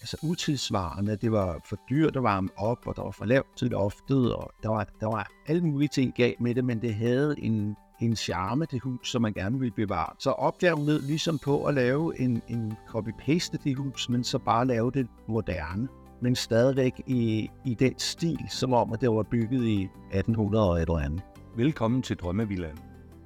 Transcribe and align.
altså 0.00 0.16
utidsvarende. 0.22 1.16
Det 1.16 1.32
var 1.32 1.60
for 1.64 1.76
dyrt 1.90 2.16
at 2.16 2.22
varme 2.22 2.48
op, 2.56 2.86
og 2.86 2.96
der 2.96 3.02
var 3.02 3.10
for 3.10 3.24
lavt 3.24 3.56
til 3.56 3.68
loftet, 3.68 4.34
og 4.34 4.50
der 4.62 4.68
var, 4.68 4.86
der 5.00 5.06
var 5.06 5.30
alle 5.46 5.62
mulige 5.62 5.88
ting 5.88 6.14
galt 6.14 6.40
med 6.40 6.54
det, 6.54 6.64
men 6.64 6.82
det 6.82 6.94
havde 6.94 7.34
en, 7.38 7.76
en 8.00 8.16
charme, 8.16 8.66
det 8.70 8.82
hus, 8.82 9.10
som 9.10 9.22
man 9.22 9.32
gerne 9.32 9.58
ville 9.58 9.74
bevare. 9.74 10.12
Så 10.18 10.30
opgaven 10.30 10.86
lød 10.86 11.02
ligesom 11.02 11.38
på 11.38 11.64
at 11.64 11.74
lave 11.74 12.20
en, 12.20 12.42
en 12.48 12.72
copy-paste 12.88 13.58
det 13.64 13.76
hus, 13.76 14.08
men 14.08 14.24
så 14.24 14.38
bare 14.38 14.66
lave 14.66 14.90
det 14.90 15.06
moderne, 15.28 15.88
men 16.22 16.36
stadigvæk 16.36 17.02
i, 17.06 17.50
i 17.64 17.74
den 17.74 17.98
stil, 17.98 18.38
som 18.48 18.72
om 18.72 18.92
at 18.92 19.00
det 19.00 19.10
var 19.10 19.22
bygget 19.22 19.64
i 19.64 19.82
1800 19.82 20.70
og 20.70 20.76
et 20.76 20.80
eller 20.80 20.98
andet. 20.98 21.22
Velkommen 21.56 22.02
til 22.02 22.16
Drømmevillaen. 22.16 22.78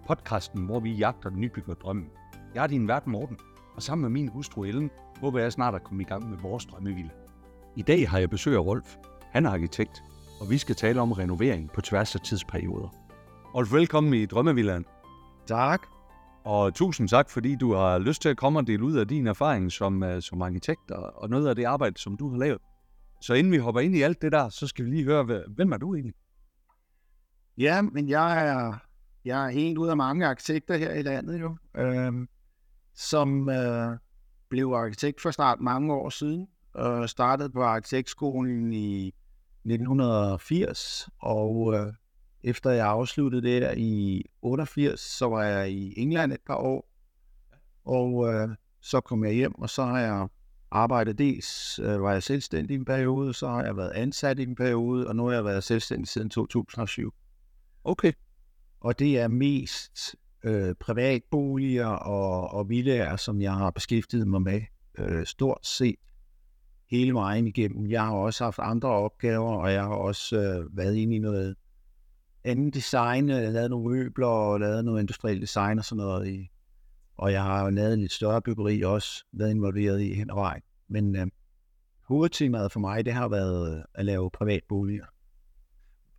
Podcasten, 0.06 0.66
hvor 0.66 0.80
vi 0.80 0.93
jagter 0.93 1.30
den 1.30 1.41
nybygger 1.41 1.75
drømmen. 1.75 2.06
Jeg 2.54 2.62
er 2.62 2.66
din 2.66 2.88
vært 2.88 3.06
Morten, 3.06 3.38
og 3.77 3.82
sammen 3.82 4.02
med 4.02 4.11
min 4.11 4.29
hustru 4.29 4.64
Ellen, 4.64 4.91
håber 5.20 5.40
jeg 5.40 5.52
snart 5.52 5.74
at 5.74 5.84
komme 5.84 6.02
i 6.02 6.06
gang 6.06 6.30
med 6.30 6.38
vores 6.38 6.64
drømmevilla. 6.64 7.10
I 7.77 7.82
dag 7.82 8.09
har 8.09 8.18
jeg 8.18 8.30
besøg 8.30 8.55
af 8.55 8.60
Rolf. 8.60 8.96
Han 9.32 9.46
er 9.46 9.50
arkitekt, 9.50 10.02
og 10.41 10.50
vi 10.50 10.59
skal 10.59 10.74
tale 10.74 11.00
om 11.00 11.12
renovering 11.12 11.70
på 11.70 11.80
tværs 11.80 12.14
af 12.14 12.20
tidsperioder. 12.20 12.88
Rolf, 13.55 13.72
velkommen 13.72 14.14
i 14.14 14.27
Drømmevillaen. 14.27 14.84
Tak. 15.46 15.86
Og 16.45 16.74
tusind 16.74 17.08
tak, 17.08 17.30
fordi 17.30 17.56
du 17.56 17.74
har 17.74 17.98
lyst 17.98 18.22
til 18.22 18.28
at 18.28 18.36
komme 18.36 18.58
og 18.58 18.66
dele 18.66 18.84
ud 18.84 18.96
af 18.96 19.08
din 19.08 19.27
erfaring 19.27 19.72
som, 19.72 20.02
uh, 20.02 20.20
som 20.20 20.42
arkitekt 20.42 20.91
og, 20.91 21.22
og 21.22 21.30
noget 21.30 21.48
af 21.48 21.56
det 21.56 21.64
arbejde, 21.64 21.98
som 21.98 22.16
du 22.16 22.30
har 22.30 22.38
lavet. 22.38 22.60
Så 23.20 23.34
inden 23.34 23.52
vi 23.52 23.58
hopper 23.58 23.80
ind 23.80 23.96
i 23.96 24.02
alt 24.02 24.22
det 24.22 24.33
der, 24.33 24.48
så 24.48 24.66
skal 24.66 24.84
vi 24.84 24.91
lige 24.91 25.05
høre, 25.05 25.42
hvem 25.48 25.72
er 25.72 25.77
du 25.77 25.94
egentlig? 25.94 26.14
Ja, 27.58 27.83
men 27.83 28.08
jeg 28.08 28.48
er, 28.48 28.74
jeg 29.24 29.44
er 29.44 29.48
en 29.48 29.78
ud 29.78 29.88
af 29.88 29.96
mange 29.96 30.27
arkitekter 30.27 30.77
her 30.77 30.92
i 30.92 31.02
landet 31.02 31.41
jo, 31.41 31.56
øh, 31.77 32.12
som 32.94 33.48
øh, 33.48 33.98
blev 34.48 34.66
arkitekt 34.66 35.21
for 35.21 35.30
snart 35.30 35.61
mange 35.61 35.95
år 35.95 36.11
siden. 36.11 36.48
og 36.75 37.11
startede 37.11 37.51
på 37.51 37.62
arkitektskolen 37.62 38.73
i 38.73 39.06
1980, 39.64 41.09
og 41.19 41.75
øh, 41.75 41.92
efter 42.42 42.70
jeg 42.70 42.86
afsluttede 42.86 43.42
det 43.42 43.62
der 43.62 43.75
i 43.77 44.23
88, 44.42 45.01
så 45.01 45.28
var 45.28 45.42
jeg 45.42 45.70
i 45.70 45.95
England 45.97 46.33
et 46.33 46.41
par 46.47 46.56
år, 46.56 46.89
og 47.84 48.34
øh, 48.34 48.48
så 48.81 49.01
kom 49.01 49.25
jeg 49.25 49.33
hjem, 49.33 49.55
og 49.55 49.70
så 49.70 49.84
har 49.84 50.01
jeg 50.01 50.28
arbejdet 50.70 51.19
dels, 51.19 51.79
øh, 51.79 52.03
var 52.03 52.12
jeg 52.12 52.23
selvstændig 52.23 52.75
i 52.75 52.79
en 52.79 52.84
periode, 52.84 53.34
så 53.34 53.48
har 53.48 53.64
jeg 53.64 53.77
været 53.77 53.91
ansat 53.91 54.39
i 54.39 54.42
en 54.42 54.55
periode, 54.55 55.08
og 55.08 55.17
nu 55.17 55.27
har 55.27 55.33
jeg 55.33 55.45
været 55.45 55.64
selvstændig 55.64 56.08
siden 56.08 56.31
2007. 56.31 57.14
Okay. 57.84 58.12
Og 58.81 58.98
det 58.98 59.19
er 59.19 59.29
mest 59.29 60.17
øh, 60.45 60.75
privatboliger 60.81 61.87
og, 61.87 62.50
og 62.50 62.69
villager, 62.69 63.17
som 63.17 63.41
jeg 63.41 63.53
har 63.55 63.70
beskæftiget 63.70 64.28
mig 64.28 64.42
med 64.42 64.61
øh, 64.98 65.27
stort 65.27 65.67
set 65.67 65.97
hele 66.91 67.14
vejen 67.14 67.47
igennem. 67.47 67.91
Jeg 67.91 68.05
har 68.05 68.14
også 68.14 68.45
haft 68.45 68.59
andre 68.59 68.89
opgaver, 68.89 69.56
og 69.56 69.73
jeg 69.73 69.83
har 69.83 69.95
også 69.95 70.36
øh, 70.39 70.77
været 70.77 70.97
inde 70.97 71.17
i 71.17 71.19
noget 71.19 71.56
anden 72.45 72.70
design, 72.70 73.31
øh, 73.31 73.53
lavet 73.53 73.70
nogle 73.70 73.97
møbler 73.97 74.27
og 74.27 74.61
lavet 74.61 74.84
noget 74.84 75.01
industrielt 75.01 75.42
design 75.42 75.78
og 75.78 75.84
sådan 75.84 76.05
noget. 76.05 76.28
I, 76.28 76.51
og 77.17 77.33
jeg 77.33 77.42
har 77.42 77.70
lavet 77.70 77.95
en 77.95 78.01
lidt 78.01 78.12
større 78.12 78.42
byggeri 78.42 78.83
også, 78.83 79.25
været 79.33 79.51
involveret 79.51 80.01
i 80.01 80.14
hen 80.14 80.31
og 80.31 80.36
vejen. 80.36 80.62
Men 80.89 81.17
øh, 81.17 81.27
hovedtemaet 82.08 82.73
for 82.73 82.81
mig, 82.81 83.05
det 83.05 83.12
har 83.12 83.29
været 83.29 83.84
at 83.95 84.05
lave 84.05 84.31
privatboliger. 84.31 85.05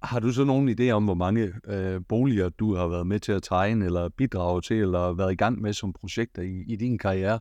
Har 0.06 0.20
du 0.20 0.32
så 0.32 0.44
nogen 0.44 0.70
idé 0.70 0.90
om, 0.90 1.04
hvor 1.04 1.14
mange 1.14 1.54
øh, 1.68 2.02
boliger 2.10 2.50
du 2.50 2.76
har 2.76 2.88
været 2.88 3.08
med 3.08 3.20
til 3.20 3.32
at 3.32 3.44
tegne, 3.44 3.86
eller 3.86 4.10
bidrage 4.10 4.62
til, 4.62 4.78
eller 4.78 5.14
været 5.14 5.32
i 5.32 5.36
gang 5.36 5.62
med 5.62 5.74
som 5.74 5.94
projekter 5.94 6.42
i, 6.42 6.64
i 6.68 6.76
din 6.76 6.98
karriere? 6.98 7.40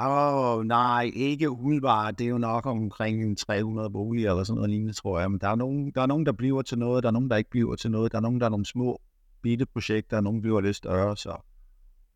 Åh, 0.00 0.58
oh, 0.58 0.64
nej, 0.64 1.10
ikke 1.14 1.50
umiddelbart. 1.50 2.18
Det 2.18 2.24
er 2.24 2.28
jo 2.28 2.38
nok 2.38 2.66
omkring 2.66 3.38
300 3.38 3.90
boliger 3.90 4.30
eller 4.30 4.44
sådan 4.44 4.56
noget 4.56 4.70
lignende, 4.70 4.92
tror 4.92 5.20
jeg. 5.20 5.30
Men 5.30 5.40
der 5.40 5.48
er, 5.48 5.54
nogen, 5.54 5.92
der 5.94 6.02
er 6.02 6.06
nogen, 6.06 6.26
der 6.26 6.32
bliver 6.32 6.62
til 6.62 6.78
noget, 6.78 7.02
der 7.02 7.08
er 7.08 7.12
nogen, 7.12 7.30
der 7.30 7.36
ikke 7.36 7.50
bliver 7.50 7.76
til 7.76 7.90
noget. 7.90 8.12
Der 8.12 8.18
er 8.18 8.22
nogen, 8.22 8.40
der 8.40 8.46
er 8.46 8.50
nogle 8.50 8.66
små, 8.66 9.00
bitte 9.42 9.66
projekter, 9.66 10.16
og 10.16 10.22
nogen 10.22 10.40
bliver 10.42 10.60
lidt 10.60 10.76
større, 10.76 11.16
så... 11.16 11.36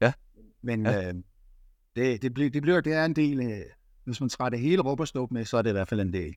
Ja. 0.01 0.13
Men 0.63 0.87
Ja. 0.87 1.09
Øh, 1.09 1.15
det, 1.97 2.23
det, 2.23 2.35
bliver, 2.35 2.51
det, 2.51 2.63
bliver, 2.63 2.81
det 2.81 2.93
er 2.93 3.05
en 3.05 3.17
del... 3.17 3.41
Øh, 3.41 3.63
hvis 4.05 4.21
man 4.21 4.29
træder 4.29 4.51
det 4.51 4.61
hele 4.61 4.83
råberstop 4.83 5.31
med, 5.31 5.45
så 5.45 5.57
er 5.57 5.63
det 5.63 5.71
i 5.71 5.73
hvert 5.73 5.89
fald 5.89 6.01
en 6.01 6.13
del. 6.13 6.35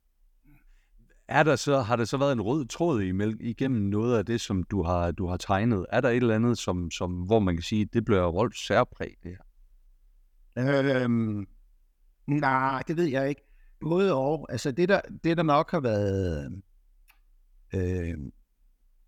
Er 1.27 1.43
der 1.43 1.55
så, 1.55 1.81
har 1.81 1.95
der 1.95 2.05
så 2.05 2.17
været 2.17 2.31
en 2.31 2.41
rød 2.41 2.65
tråd 2.65 3.01
imellem, 3.01 3.37
igennem 3.41 3.81
noget 3.81 4.17
af 4.17 4.25
det, 4.25 4.41
som 4.41 4.63
du 4.63 4.83
har, 4.83 5.11
du 5.11 5.27
har 5.27 5.37
tegnet? 5.37 5.85
Er 5.89 6.01
der 6.01 6.09
et 6.09 6.15
eller 6.15 6.35
andet, 6.35 6.57
som, 6.57 6.91
som, 6.91 7.11
hvor 7.11 7.39
man 7.39 7.55
kan 7.55 7.63
sige, 7.63 7.85
det 7.85 8.05
bliver 8.05 8.25
Rolfs 8.27 8.67
særpræg, 8.67 9.15
det 9.23 9.31
her? 9.31 9.43
Øhm, 10.57 11.47
nej, 12.27 12.83
det 12.87 12.97
ved 12.97 13.05
jeg 13.05 13.29
ikke. 13.29 13.41
Både 13.81 14.13
og. 14.13 14.47
Altså 14.49 14.71
det 14.71 14.89
der, 14.89 15.01
det 15.23 15.37
der 15.37 15.43
nok 15.43 15.71
har 15.71 15.79
været 15.79 16.61
øh, 17.73 18.17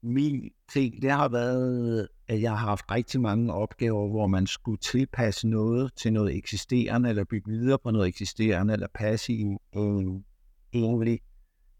min 0.03 0.49
ting, 0.73 1.01
det 1.01 1.11
har 1.11 1.29
været, 1.29 2.07
at 2.27 2.41
jeg 2.41 2.51
har 2.51 2.67
haft 2.67 2.91
rigtig 2.91 3.21
mange 3.21 3.53
opgaver, 3.53 4.09
hvor 4.09 4.27
man 4.27 4.47
skulle 4.47 4.77
tilpasse 4.77 5.47
noget 5.47 5.91
til 5.95 6.13
noget 6.13 6.35
eksisterende, 6.35 7.09
eller 7.09 7.23
bygge 7.23 7.51
videre 7.51 7.79
på 7.83 7.91
noget 7.91 8.07
eksisterende, 8.07 8.73
eller 8.73 8.87
passe 8.93 9.33
i 9.33 9.39
en, 9.39 9.59
en, 9.73 10.25
egentlig 10.73 11.19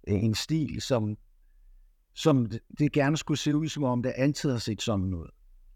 en 0.08 0.36
stil, 0.36 0.82
som, 0.82 1.18
som 2.14 2.52
det, 2.80 2.92
gerne 2.92 3.18
skulle 3.18 3.38
se 3.38 3.56
ud, 3.56 3.68
som 3.68 3.84
om 3.84 4.04
det 4.04 4.14
altid 4.16 4.52
har 4.52 4.58
set 4.58 4.82
sådan 4.82 5.14
ud. 5.14 5.28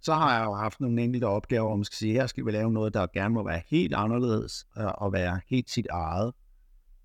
Så 0.01 0.13
har 0.13 0.37
jeg 0.37 0.45
jo 0.45 0.53
haft 0.53 0.79
nogle 0.79 1.01
enkelte 1.01 1.25
opgaver, 1.25 1.67
hvor 1.67 1.75
man 1.75 1.83
skal 1.85 1.95
sige, 1.95 2.13
her 2.13 2.27
skal 2.27 2.45
vi 2.45 2.51
lave 2.51 2.71
noget, 2.71 2.93
der 2.93 3.07
gerne 3.13 3.33
må 3.33 3.43
være 3.43 3.61
helt 3.67 3.93
anderledes, 3.93 4.65
øh, 4.77 4.85
og 4.85 5.13
være 5.13 5.39
helt 5.47 5.69
sit 5.69 5.87
eget, 5.91 6.33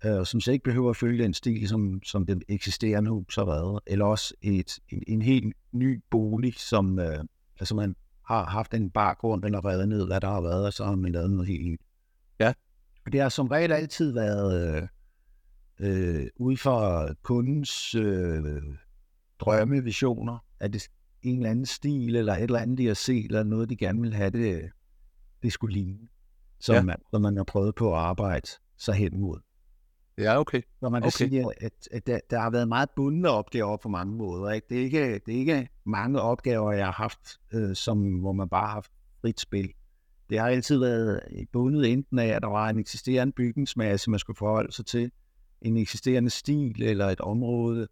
øh, 0.05 0.25
som 0.25 0.39
så 0.39 0.51
ikke 0.51 0.63
behøver 0.63 0.89
at 0.89 0.97
følge 0.97 1.23
den 1.23 1.33
stil, 1.33 1.67
som, 1.67 1.99
som 2.03 2.25
det 2.25 2.43
eksisterende 2.47 3.11
hus 3.11 3.35
har 3.35 3.45
været, 3.45 3.79
eller 3.87 4.05
også 4.05 4.33
et, 4.41 4.79
en, 4.89 5.03
en 5.07 5.21
helt 5.21 5.53
ny 5.71 6.03
bolig, 6.11 6.53
som 6.57 6.99
øh, 6.99 7.23
altså 7.59 7.75
man 7.75 7.95
har 8.25 8.45
haft 8.45 8.73
en 8.73 8.89
baggrund, 8.89 9.45
eller 9.45 9.65
revet 9.65 9.89
ned, 9.89 10.07
hvad 10.07 10.21
der 10.21 10.29
har 10.29 10.41
været, 10.41 10.65
og 10.65 10.73
så 10.73 10.85
har 10.85 10.95
man 10.95 11.11
lavet 11.11 11.31
noget 11.31 11.47
helt 11.47 11.67
nyt. 11.67 11.81
Ja. 12.39 12.53
Det 13.11 13.21
har 13.21 13.29
som 13.29 13.47
regel 13.47 13.71
altid 13.71 14.13
været 14.13 14.77
øh, 14.77 14.87
øh, 15.79 16.27
ud 16.35 16.57
fra 16.57 17.07
kundens 17.23 17.95
øh, 17.95 18.45
drømme, 19.39 19.83
visioner, 19.83 20.37
at 20.59 20.73
det 20.73 20.87
en 21.21 21.37
eller 21.37 21.49
anden 21.49 21.65
stil, 21.65 22.15
eller 22.15 22.33
et 22.33 22.43
eller 22.43 22.59
andet, 22.59 22.77
de 22.77 22.87
har 22.87 22.93
set, 22.93 23.25
eller 23.25 23.43
noget, 23.43 23.69
de 23.69 23.75
gerne 23.75 24.01
vil 24.01 24.13
have 24.13 24.29
det, 24.29 24.69
det 25.43 25.53
skulle 25.53 25.73
ligne, 25.73 26.07
som, 26.59 26.75
Ja. 26.75 26.81
man, 26.81 26.95
som 27.11 27.21
man 27.21 27.37
har 27.37 27.43
prøvet 27.43 27.75
på 27.75 27.93
at 27.93 27.99
arbejde 27.99 28.47
sig 28.77 28.95
hen 28.95 29.19
mod. 29.19 29.39
Ja, 30.17 30.39
okay. 30.39 30.61
Så 30.79 30.89
man 30.89 31.01
kan 31.01 31.07
okay. 31.07 31.27
sige, 31.27 31.45
at, 31.61 31.87
at 31.91 32.07
der, 32.07 32.19
der 32.29 32.39
har 32.39 32.49
været 32.49 32.67
meget 32.67 32.89
bundne 32.95 33.29
opgaver 33.29 33.77
på 33.77 33.89
mange 33.89 34.13
måder. 34.15 34.51
Ikke? 34.51 34.67
Det, 34.69 34.79
er 34.79 34.83
ikke, 34.83 35.13
det 35.25 35.35
er 35.35 35.39
ikke 35.39 35.69
mange 35.85 36.21
opgaver, 36.21 36.71
jeg 36.71 36.85
har 36.85 36.91
haft, 36.91 37.39
øh, 37.53 37.75
som, 37.75 38.19
hvor 38.19 38.31
man 38.31 38.49
bare 38.49 38.65
har 38.65 38.73
haft 38.73 38.91
frit 39.21 39.39
spil. 39.39 39.73
Det 40.29 40.39
har 40.39 40.47
altid 40.47 40.79
været 40.79 41.21
bundet 41.53 41.93
enten 41.93 42.19
af, 42.19 42.27
at 42.27 42.41
der 42.41 42.47
var 42.47 42.69
en 42.69 42.79
eksisterende 42.79 43.33
bygningsmasse, 43.33 44.09
man 44.09 44.19
skulle 44.19 44.37
forholde 44.37 44.71
sig 44.71 44.85
til, 44.85 45.11
en 45.61 45.77
eksisterende 45.77 46.29
stil 46.29 46.83
eller 46.83 47.05
et 47.05 47.21
område, 47.21 47.87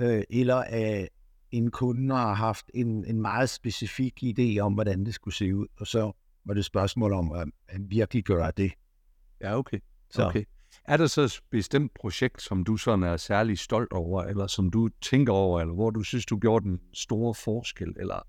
øh, 0.00 0.22
eller 0.30 0.56
af 0.56 1.08
en 1.50 1.70
kunde 1.70 2.14
har 2.14 2.34
haft 2.34 2.70
en, 2.74 3.04
en 3.04 3.20
meget 3.20 3.50
specifik 3.50 4.22
idé 4.22 4.58
om, 4.58 4.74
hvordan 4.74 5.04
det 5.04 5.14
skulle 5.14 5.34
se 5.34 5.56
ud, 5.56 5.66
og 5.80 5.86
så 5.86 6.12
var 6.44 6.54
det 6.54 6.58
et 6.58 6.64
spørgsmål 6.64 7.12
om 7.12 7.32
at, 7.32 7.48
at 7.68 7.80
virkelig 7.90 8.24
gøre 8.24 8.52
det. 8.56 8.72
Ja, 9.40 9.58
okay. 9.58 9.78
Så. 10.10 10.26
okay. 10.26 10.44
Er 10.84 10.96
der 10.96 11.06
så 11.06 11.22
et 11.22 11.40
bestemt 11.50 11.94
projekt, 11.94 12.42
som 12.42 12.64
du 12.64 12.76
sådan 12.76 13.02
er 13.02 13.16
særlig 13.16 13.58
stolt 13.58 13.92
over, 13.92 14.22
eller 14.22 14.46
som 14.46 14.70
du 14.70 14.88
tænker 15.00 15.32
over, 15.32 15.60
eller 15.60 15.74
hvor 15.74 15.90
du 15.90 16.02
synes, 16.02 16.26
du 16.26 16.38
gjorde 16.38 16.64
den 16.64 16.80
store 16.94 17.34
forskel, 17.34 17.94
eller 18.00 18.26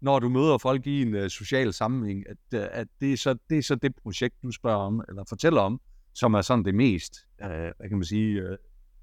når 0.00 0.18
du 0.18 0.28
møder 0.28 0.58
folk 0.58 0.86
i 0.86 1.02
en 1.02 1.14
uh, 1.14 1.28
social 1.28 1.72
sammenhæng, 1.72 2.24
at, 2.28 2.60
uh, 2.60 2.66
at 2.70 2.88
det, 3.00 3.12
er 3.12 3.16
så, 3.16 3.36
det 3.50 3.58
er 3.58 3.62
så 3.62 3.74
det 3.74 3.96
projekt, 4.02 4.34
du 4.42 4.50
spørger 4.50 4.78
om, 4.78 5.04
eller 5.08 5.24
fortæller 5.28 5.60
om, 5.60 5.80
som 6.14 6.34
er 6.34 6.40
sådan 6.42 6.64
det 6.64 6.74
mest, 6.74 7.14
uh, 7.44 7.48
hvad 7.48 7.88
kan 7.88 7.98
man 7.98 8.04
sige, 8.04 8.50
uh, 8.50 8.56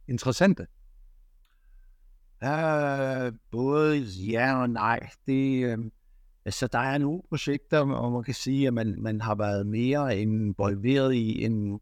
interessante? 0.07 0.67
Uh, 2.43 3.33
både 3.51 3.99
ja 4.31 4.61
og 4.61 4.69
nej. 4.69 5.09
Det, 5.27 5.65
øh, 5.65 5.77
altså, 6.45 6.67
der 6.67 6.79
er 6.79 6.97
nogle 6.97 7.21
projekter, 7.29 7.83
hvor 7.83 8.09
man 8.09 8.23
kan 8.23 8.33
sige, 8.33 8.67
at 8.67 8.73
man, 8.73 8.95
man 9.01 9.21
har 9.21 9.35
været 9.35 9.67
mere 9.67 10.19
involveret 10.19 11.13
i 11.13 11.45
end, 11.45 11.79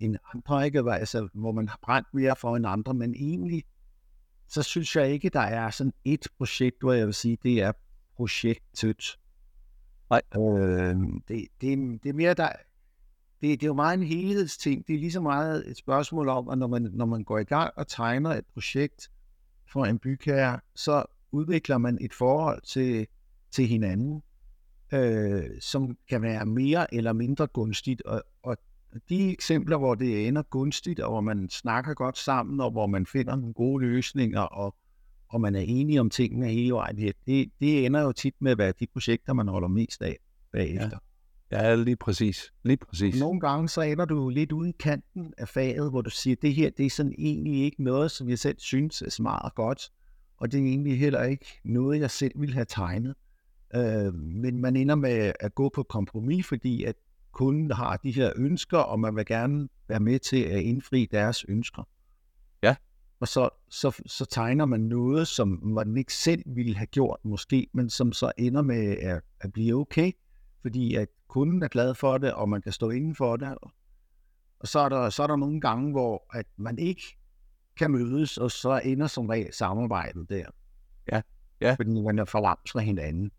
end 0.00 0.16
andre, 0.34 0.66
ikke? 0.66 0.92
Altså, 0.92 1.28
hvor 1.34 1.52
man 1.52 1.68
har 1.68 1.78
brændt 1.82 2.08
mere 2.14 2.36
for 2.36 2.56
end 2.56 2.66
andre, 2.66 2.94
men 2.94 3.14
egentlig, 3.14 3.64
så 4.48 4.62
synes 4.62 4.96
jeg 4.96 5.10
ikke, 5.10 5.28
der 5.28 5.40
er 5.40 5.70
sådan 5.70 5.92
et 6.04 6.26
projekt, 6.38 6.76
hvor 6.80 6.92
jeg 6.92 7.06
vil 7.06 7.14
sige, 7.14 7.38
det 7.42 7.62
er 7.62 7.72
projektet. 8.16 9.18
Nej. 10.10 10.22
Øh, 10.36 10.96
det, 11.28 11.46
det, 11.60 12.02
det 12.02 12.08
er 12.08 12.12
mere, 12.12 12.34
der, 12.34 12.48
det, 13.40 13.60
det 13.60 13.62
er 13.62 13.66
jo 13.66 13.74
meget 13.74 13.98
en 13.98 14.06
helhedsting. 14.06 14.86
Det 14.86 14.94
er 14.94 14.98
lige 14.98 15.12
så 15.12 15.20
meget 15.20 15.70
et 15.70 15.76
spørgsmål 15.76 16.28
om, 16.28 16.48
at 16.48 16.58
når 16.58 16.66
man, 16.66 16.90
når 16.92 17.06
man 17.06 17.24
går 17.24 17.38
i 17.38 17.44
gang 17.44 17.72
og 17.76 17.88
tegner 17.88 18.30
et 18.30 18.46
projekt 18.52 19.10
for 19.72 19.84
en 19.84 19.98
bygherre, 19.98 20.60
så 20.74 21.04
udvikler 21.32 21.78
man 21.78 21.98
et 22.00 22.14
forhold 22.14 22.62
til, 22.62 23.06
til 23.50 23.66
hinanden, 23.66 24.22
øh, 24.92 25.44
som 25.60 25.96
kan 26.08 26.22
være 26.22 26.46
mere 26.46 26.94
eller 26.94 27.12
mindre 27.12 27.46
gunstigt, 27.46 28.02
og, 28.02 28.22
og 28.42 28.56
de 29.08 29.32
eksempler, 29.32 29.76
hvor 29.76 29.94
det 29.94 30.28
ender 30.28 30.42
gunstigt, 30.42 31.00
og 31.00 31.10
hvor 31.10 31.20
man 31.20 31.48
snakker 31.48 31.94
godt 31.94 32.18
sammen, 32.18 32.60
og 32.60 32.70
hvor 32.70 32.86
man 32.86 33.06
finder 33.06 33.36
nogle 33.36 33.54
gode 33.54 33.86
løsninger, 33.86 34.40
og, 34.40 34.74
og 35.28 35.40
man 35.40 35.54
er 35.54 35.60
enige 35.60 36.00
om 36.00 36.10
tingene 36.10 36.46
hele 36.46 36.72
vejen, 36.72 36.96
det, 36.96 37.50
det 37.60 37.86
ender 37.86 38.00
jo 38.00 38.12
tit 38.12 38.34
med 38.40 38.52
at 38.52 38.58
være 38.58 38.72
de 38.80 38.86
projekter, 38.86 39.32
man 39.32 39.48
holder 39.48 39.68
mest 39.68 40.02
af 40.02 40.16
bagefter. 40.52 40.88
Ja, 40.92 41.07
lige 41.84 41.96
præcis. 41.96 42.52
Lige 42.62 42.76
præcis. 42.76 43.20
Nogle 43.20 43.40
gange 43.40 43.68
så 43.68 43.80
ender 43.80 44.04
du 44.04 44.28
lidt 44.28 44.52
ude 44.52 44.68
i 44.68 44.74
kanten 44.80 45.34
af 45.38 45.48
faget, 45.48 45.90
hvor 45.90 46.02
du 46.02 46.10
siger, 46.10 46.36
det 46.42 46.54
her 46.54 46.70
det 46.70 46.86
er 46.86 46.90
sådan 46.90 47.14
egentlig 47.18 47.62
ikke 47.62 47.82
noget, 47.82 48.10
som 48.10 48.28
jeg 48.28 48.38
selv 48.38 48.56
synes 48.58 49.02
er 49.02 49.10
smart 49.10 49.42
og 49.44 49.54
godt, 49.54 49.90
og 50.36 50.52
det 50.52 50.60
er 50.60 50.64
egentlig 50.64 50.98
heller 50.98 51.22
ikke 51.22 51.60
noget, 51.64 52.00
jeg 52.00 52.10
selv 52.10 52.40
ville 52.40 52.54
have 52.54 52.66
tegnet. 52.68 53.14
Øh, 53.74 54.14
men 54.14 54.60
man 54.60 54.76
ender 54.76 54.94
med 54.94 55.32
at 55.40 55.54
gå 55.54 55.68
på 55.74 55.82
kompromis, 55.82 56.46
fordi 56.46 56.84
at 56.84 56.94
kunden 57.32 57.70
har 57.70 57.96
de 57.96 58.10
her 58.10 58.32
ønsker, 58.36 58.78
og 58.78 59.00
man 59.00 59.16
vil 59.16 59.26
gerne 59.26 59.68
være 59.88 60.00
med 60.00 60.18
til 60.18 60.42
at 60.42 60.60
indfri 60.60 61.08
deres 61.10 61.44
ønsker. 61.48 61.82
Ja. 62.62 62.76
Og 63.20 63.28
så, 63.28 63.48
så, 63.70 64.02
så 64.06 64.24
tegner 64.24 64.64
man 64.64 64.80
noget, 64.80 65.28
som 65.28 65.60
man 65.62 65.96
ikke 65.96 66.14
selv 66.14 66.42
ville 66.46 66.76
have 66.76 66.86
gjort 66.86 67.18
måske, 67.24 67.66
men 67.72 67.90
som 67.90 68.12
så 68.12 68.32
ender 68.38 68.62
med 68.62 68.96
at, 68.96 69.20
at 69.40 69.52
blive 69.52 69.74
okay, 69.74 70.12
fordi 70.62 70.94
at 70.94 71.08
kunden 71.28 71.62
er 71.62 71.68
glad 71.68 71.94
for 71.94 72.18
det, 72.18 72.32
og 72.32 72.48
man 72.48 72.62
kan 72.62 72.72
stå 72.72 72.90
inden 72.90 73.14
for 73.14 73.36
det. 73.36 73.58
Og 74.60 74.68
så 74.68 74.78
er 74.78 74.88
der, 74.88 75.10
så 75.10 75.22
er 75.22 75.26
der 75.26 75.36
nogle 75.36 75.60
gange, 75.60 75.90
hvor 75.90 76.26
at 76.32 76.46
man 76.56 76.78
ikke 76.78 77.02
kan 77.76 77.90
mødes, 77.90 78.38
og 78.38 78.50
så 78.50 78.80
ender 78.84 79.06
som 79.06 79.26
regel 79.26 79.52
samarbejdet 79.52 80.28
der. 80.28 80.44
Ja, 81.12 81.20
ja. 81.60 81.74
Fordi 81.74 82.00
man 82.00 82.18
er 82.18 82.24
forlamt 82.24 82.70
fra 82.72 82.80
hinanden. 82.80 83.30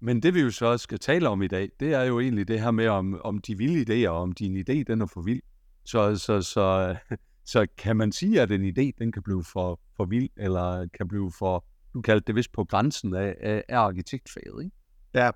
Men 0.00 0.22
det 0.22 0.34
vi 0.34 0.40
jo 0.40 0.50
så 0.50 0.78
skal 0.78 0.98
tale 0.98 1.28
om 1.28 1.42
i 1.42 1.48
dag, 1.48 1.70
det 1.80 1.94
er 1.94 2.02
jo 2.02 2.20
egentlig 2.20 2.48
det 2.48 2.60
her 2.60 2.70
med, 2.70 2.88
om, 2.88 3.20
om 3.24 3.38
de 3.38 3.58
vilde 3.58 4.04
idéer, 4.04 4.08
om 4.08 4.32
din 4.32 4.56
idé, 4.56 4.82
den 4.86 5.00
er 5.00 5.06
for 5.06 5.22
vild. 5.22 5.42
Så, 5.84 6.16
så, 6.16 6.42
så, 6.42 6.96
så 7.44 7.66
kan 7.78 7.96
man 7.96 8.12
sige, 8.12 8.40
at 8.40 8.52
en 8.52 8.64
idé, 8.64 8.90
den 8.98 9.12
kan 9.12 9.22
blive 9.22 9.44
for, 9.44 9.80
for 9.96 10.04
vild, 10.04 10.28
eller 10.36 10.88
kan 10.94 11.08
blive 11.08 11.32
for, 11.38 11.64
du 11.94 12.00
kaldte 12.00 12.26
det 12.26 12.34
vist 12.34 12.52
på 12.52 12.64
grænsen 12.64 13.14
af, 13.14 13.36
af, 13.40 13.64
af 13.68 13.78
arkitektfaget, 13.78 14.64
ikke? 14.64 14.76
Ja, 15.14 15.30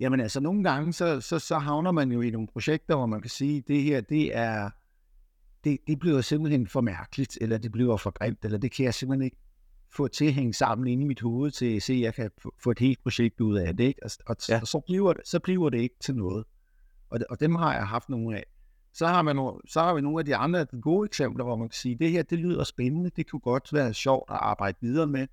Jamen 0.00 0.20
altså, 0.20 0.40
nogle 0.40 0.64
gange, 0.64 0.92
så, 0.92 1.20
så, 1.20 1.38
så 1.38 1.58
havner 1.58 1.92
man 1.92 2.12
jo 2.12 2.20
i 2.20 2.30
nogle 2.30 2.48
projekter, 2.52 2.96
hvor 2.96 3.06
man 3.06 3.20
kan 3.20 3.30
sige, 3.30 3.62
det 3.68 3.82
her, 3.82 4.00
det 4.00 4.36
er, 4.36 4.70
det, 5.64 5.78
det 5.86 5.98
bliver 5.98 6.20
simpelthen 6.20 6.66
for 6.66 6.80
mærkeligt, 6.80 7.38
eller 7.40 7.58
det 7.58 7.72
bliver 7.72 7.96
for 7.96 8.10
grimt, 8.10 8.44
eller 8.44 8.58
det 8.58 8.72
kan 8.72 8.84
jeg 8.84 8.94
simpelthen 8.94 9.24
ikke 9.24 9.36
få 9.96 10.08
til 10.08 10.24
at 10.24 10.32
hænge 10.32 10.54
sammen 10.54 10.88
inde 10.88 11.02
i 11.02 11.06
mit 11.06 11.20
hoved, 11.20 11.50
til 11.50 11.76
at 11.76 11.82
se, 11.82 11.92
at 11.92 12.00
jeg 12.00 12.14
kan 12.14 12.30
få 12.62 12.70
et 12.70 12.78
helt 12.78 13.02
projekt 13.02 13.40
ud 13.40 13.58
af 13.58 13.76
det, 13.76 13.84
ikke? 13.84 14.04
Og, 14.04 14.10
og, 14.26 14.36
ja. 14.48 14.60
og 14.60 14.66
så, 14.66 14.80
bliver 14.86 15.12
det, 15.12 15.28
så 15.28 15.38
bliver 15.38 15.70
det 15.70 15.78
ikke 15.78 15.96
til 16.00 16.14
noget. 16.16 16.44
Og, 17.10 17.18
og 17.30 17.40
dem 17.40 17.54
har 17.54 17.74
jeg 17.74 17.86
haft 17.86 18.08
nogle 18.08 18.36
af. 18.36 18.44
Så 18.92 19.06
har, 19.06 19.22
man 19.22 19.36
nogle, 19.36 19.60
så 19.68 19.80
har 19.80 19.94
vi 19.94 20.00
nogle 20.00 20.18
af 20.18 20.24
de 20.24 20.36
andre 20.36 20.64
de 20.64 20.80
gode 20.82 21.06
eksempler, 21.06 21.44
hvor 21.44 21.56
man 21.56 21.68
kan 21.68 21.76
sige, 21.76 21.96
det 21.98 22.10
her, 22.10 22.22
det 22.22 22.38
lyder 22.38 22.64
spændende, 22.64 23.10
det 23.16 23.30
kunne 23.30 23.40
godt 23.40 23.72
være 23.72 23.94
sjovt 23.94 24.30
at 24.30 24.38
arbejde 24.40 24.78
videre 24.80 25.06
med. 25.06 25.26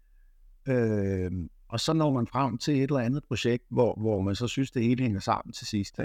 Øh, 0.68 1.32
og 1.68 1.80
så 1.80 1.94
når 1.94 2.12
man 2.14 2.28
frem 2.28 2.58
til 2.58 2.76
et 2.76 2.82
eller 2.82 3.00
andet 3.00 3.24
projekt, 3.28 3.64
hvor, 3.70 4.00
hvor 4.00 4.22
man 4.22 4.36
så 4.36 4.48
synes, 4.48 4.72
det 4.72 4.84
hele 4.84 5.04
hænger 5.04 5.20
sammen 5.20 5.54
til 5.54 5.68
sidst. 5.68 6.00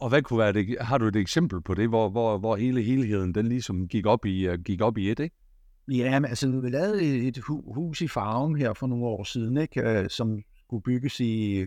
Og 0.00 0.08
hvad 0.08 0.22
kunne 0.22 0.38
være 0.38 0.52
det? 0.52 0.76
Har 0.80 0.98
du 0.98 1.06
et 1.06 1.16
eksempel 1.16 1.62
på 1.62 1.74
det, 1.74 1.88
hvor, 1.88 2.08
hvor, 2.08 2.38
hvor 2.38 2.56
hele 2.56 2.82
helheden 2.82 3.34
den 3.34 3.48
ligesom 3.48 3.88
gik 3.88 4.06
op 4.06 4.26
i, 4.26 4.48
uh, 4.48 4.54
gik 4.54 4.80
op 4.80 4.98
i 4.98 5.10
et, 5.10 5.20
ikke? 5.20 5.36
Ja, 5.88 6.18
men 6.18 6.28
altså, 6.28 6.60
vi 6.60 6.70
lavede 6.70 7.28
et 7.28 7.38
hus 7.46 8.00
i 8.00 8.08
farven 8.08 8.56
her 8.56 8.72
for 8.72 8.86
nogle 8.86 9.04
år 9.04 9.24
siden, 9.24 9.56
ikke? 9.56 9.82
Øh, 9.82 10.10
som 10.10 10.42
skulle 10.64 10.82
bygges 10.82 11.20
i, 11.20 11.66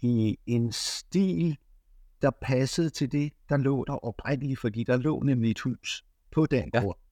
i 0.00 0.38
en 0.46 0.72
stil, 0.72 1.56
der 2.22 2.30
passede 2.42 2.90
til 2.90 3.12
det, 3.12 3.32
der 3.48 3.56
lå 3.56 3.84
der 3.84 4.04
oprindeligt, 4.04 4.60
fordi 4.60 4.84
der 4.84 4.96
lå 4.96 5.20
nemlig 5.20 5.50
et 5.50 5.60
hus 5.60 6.04
på 6.32 6.46
den 6.46 6.70
grund. 6.70 6.96
Ja. 6.98 7.05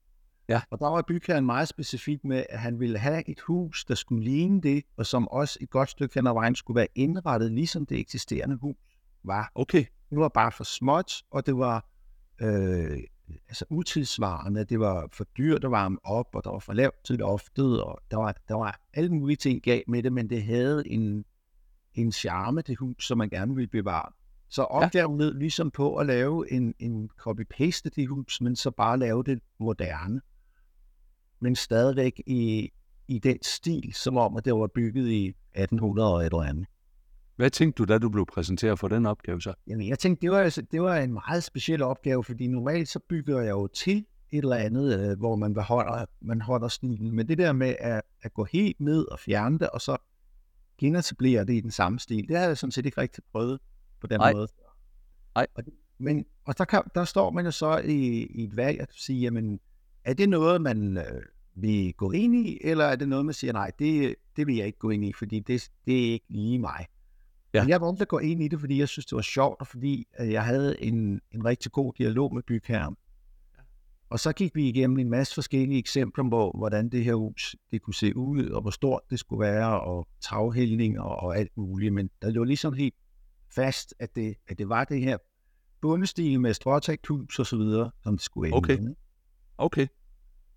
Og 0.70 0.78
der 0.78 0.86
var 0.86 1.02
bygherren 1.08 1.46
meget 1.46 1.68
specifik 1.68 2.24
med, 2.24 2.44
at 2.50 2.58
han 2.58 2.80
ville 2.80 2.98
have 2.98 3.28
et 3.28 3.40
hus, 3.40 3.84
der 3.84 3.94
skulle 3.94 4.24
ligne 4.24 4.60
det, 4.60 4.84
og 4.96 5.06
som 5.06 5.28
også 5.28 5.58
et 5.60 5.70
godt 5.70 5.90
stykke 5.90 6.14
hen 6.14 6.26
ad 6.26 6.32
vejen 6.32 6.54
skulle 6.54 6.76
være 6.76 6.88
indrettet, 6.94 7.52
ligesom 7.52 7.86
det 7.86 7.98
eksisterende 7.98 8.56
hus 8.56 8.76
var. 9.24 9.52
Okay. 9.54 9.84
Det 10.10 10.18
var 10.18 10.28
bare 10.28 10.52
for 10.52 10.64
småt, 10.64 11.22
og 11.30 11.46
det 11.46 11.56
var 11.56 11.90
øh, 12.40 12.98
altså 13.48 13.64
utidsvarende, 13.70 14.64
det 14.64 14.80
var 14.80 15.08
for 15.12 15.24
dyrt 15.24 15.64
at 15.64 15.70
varme 15.70 15.98
op, 16.04 16.26
og 16.34 16.44
der 16.44 16.50
var 16.50 16.58
for 16.58 16.72
lavt 16.72 17.04
til 17.04 17.16
loftet, 17.16 17.82
og 17.82 17.98
der 18.10 18.16
var, 18.16 18.36
der 18.48 18.54
var 18.54 18.80
alle 18.94 19.10
mulige 19.10 19.36
ting 19.36 19.62
galt 19.62 19.88
med 19.88 20.02
det, 20.02 20.12
men 20.12 20.30
det 20.30 20.42
havde 20.42 20.88
en, 20.88 21.24
en 21.94 22.12
charme, 22.12 22.60
det 22.60 22.78
hus, 22.78 23.06
som 23.06 23.18
man 23.18 23.28
gerne 23.28 23.54
ville 23.54 23.68
bevare. 23.68 24.12
Så 24.48 24.62
opgaven 24.62 25.20
ja. 25.20 25.30
ligesom 25.30 25.70
på 25.70 25.96
at 25.96 26.06
lave 26.06 26.52
en, 26.52 26.74
en 26.78 27.10
copy-paste 27.20 27.90
det 27.96 28.08
hus, 28.08 28.40
men 28.40 28.56
så 28.56 28.70
bare 28.70 28.98
lave 28.98 29.22
det 29.22 29.40
moderne 29.60 30.20
men 31.44 31.56
stadigvæk 31.56 32.22
i, 32.26 32.70
i 33.08 33.18
den 33.18 33.38
stil, 33.42 33.94
som 33.94 34.16
om, 34.16 34.36
at 34.36 34.44
det 34.44 34.54
var 34.54 34.66
bygget 34.66 35.08
i 35.08 35.28
1800 35.28 36.14
og 36.14 36.20
et 36.20 36.24
eller 36.24 36.42
andet. 36.42 36.66
Hvad 37.36 37.50
tænkte 37.50 37.82
du, 37.82 37.92
da 37.92 37.98
du 37.98 38.08
blev 38.08 38.26
præsenteret 38.26 38.78
for 38.78 38.88
den 38.88 39.06
opgave 39.06 39.40
så? 39.40 39.54
Jamen, 39.66 39.88
jeg 39.88 39.98
tænkte, 39.98 40.22
det 40.22 40.30
var, 40.30 40.38
altså, 40.38 40.62
det 40.62 40.82
var 40.82 40.96
en 40.96 41.12
meget 41.12 41.44
speciel 41.44 41.82
opgave, 41.82 42.24
fordi 42.24 42.46
normalt 42.46 42.88
så 42.88 42.98
bygger 43.08 43.40
jeg 43.40 43.50
jo 43.50 43.66
til 43.66 43.96
et 44.32 44.38
eller 44.38 44.56
andet, 44.56 45.00
øh, 45.00 45.18
hvor 45.18 45.36
man 45.36 45.56
holder, 45.56 46.04
man 46.20 46.40
holder 46.40 46.68
stilen. 46.68 47.16
Men 47.16 47.28
det 47.28 47.38
der 47.38 47.52
med 47.52 47.76
at, 47.78 48.02
at 48.22 48.34
gå 48.34 48.44
helt 48.44 48.80
ned 48.80 49.04
og 49.08 49.18
fjerne 49.18 49.58
det, 49.58 49.70
og 49.70 49.80
så 49.80 49.96
genetablere 50.78 51.44
det 51.44 51.52
i 51.52 51.60
den 51.60 51.70
samme 51.70 51.98
stil, 51.98 52.28
det 52.28 52.38
har 52.38 52.46
jeg 52.46 52.58
sådan 52.58 52.72
set 52.72 52.86
ikke 52.86 53.00
rigtig 53.00 53.24
prøvet 53.32 53.60
på 54.00 54.06
den 54.06 54.20
Ej. 54.20 54.32
måde. 54.32 54.48
Nej. 55.34 55.46
Og, 55.54 55.64
men, 55.98 56.24
og 56.44 56.58
der, 56.58 56.64
kan, 56.64 56.82
der 56.94 57.04
står 57.04 57.30
man 57.30 57.44
jo 57.44 57.50
så 57.50 57.78
i, 57.78 58.26
i 58.26 58.44
et 58.44 58.56
valg 58.56 58.80
at 58.80 58.88
sige, 58.92 59.20
jamen, 59.20 59.60
er 60.04 60.14
det 60.14 60.28
noget, 60.28 60.60
man 60.60 60.96
øh, 60.96 61.22
vil 61.54 61.94
gå 61.94 62.10
ind 62.10 62.34
i, 62.34 62.58
eller 62.60 62.84
er 62.84 62.96
det 62.96 63.08
noget, 63.08 63.24
man 63.24 63.34
siger, 63.34 63.52
nej, 63.52 63.70
det, 63.78 64.14
det 64.36 64.46
vil 64.46 64.56
jeg 64.56 64.66
ikke 64.66 64.78
gå 64.78 64.90
ind 64.90 65.04
i, 65.04 65.12
fordi 65.12 65.40
det, 65.40 65.70
det 65.86 66.08
er 66.08 66.12
ikke 66.12 66.26
lige 66.28 66.58
mig. 66.58 66.86
Ja. 67.54 67.62
Men 67.62 67.68
jeg 67.68 67.80
valgte 67.80 68.02
at 68.02 68.08
gå 68.08 68.18
ind 68.18 68.42
i 68.42 68.48
det, 68.48 68.60
fordi 68.60 68.78
jeg 68.78 68.88
synes, 68.88 69.06
det 69.06 69.16
var 69.16 69.22
sjovt, 69.22 69.60
og 69.60 69.66
fordi 69.66 70.06
jeg 70.18 70.44
havde 70.44 70.82
en, 70.82 71.20
en 71.30 71.44
rigtig 71.44 71.72
god 71.72 71.92
dialog 71.98 72.34
med 72.34 72.42
bygherren. 72.42 72.96
Og 74.10 74.20
så 74.20 74.32
gik 74.32 74.54
vi 74.54 74.68
igennem 74.68 74.98
en 74.98 75.10
masse 75.10 75.34
forskellige 75.34 75.78
eksempler 75.78 76.30
på, 76.30 76.54
hvordan 76.58 76.88
det 76.88 77.04
her 77.04 77.14
hus 77.14 77.56
det 77.70 77.82
kunne 77.82 77.94
se 77.94 78.16
ud, 78.16 78.48
og 78.48 78.62
hvor 78.62 78.70
stort 78.70 79.00
det 79.10 79.18
skulle 79.18 79.40
være, 79.40 79.80
og 79.80 80.08
taghældning 80.20 81.00
og, 81.00 81.16
og 81.16 81.38
alt 81.38 81.56
muligt. 81.56 81.92
Men 81.94 82.10
der 82.22 82.30
lå 82.30 82.44
ligesom 82.44 82.72
helt 82.72 82.94
fast, 83.54 83.94
at 83.98 84.16
det, 84.16 84.34
at 84.48 84.58
det 84.58 84.68
var 84.68 84.84
det 84.84 85.00
her 85.00 85.18
bundestil 85.80 86.40
med 86.40 86.54
stråtægt 86.54 87.06
hus 87.06 87.38
og 87.38 87.46
så 87.46 87.56
videre, 87.56 87.90
som 88.02 88.16
det 88.16 88.24
skulle 88.24 88.48
ende. 88.48 88.56
Okay. 88.56 88.78
Okay. 89.58 89.86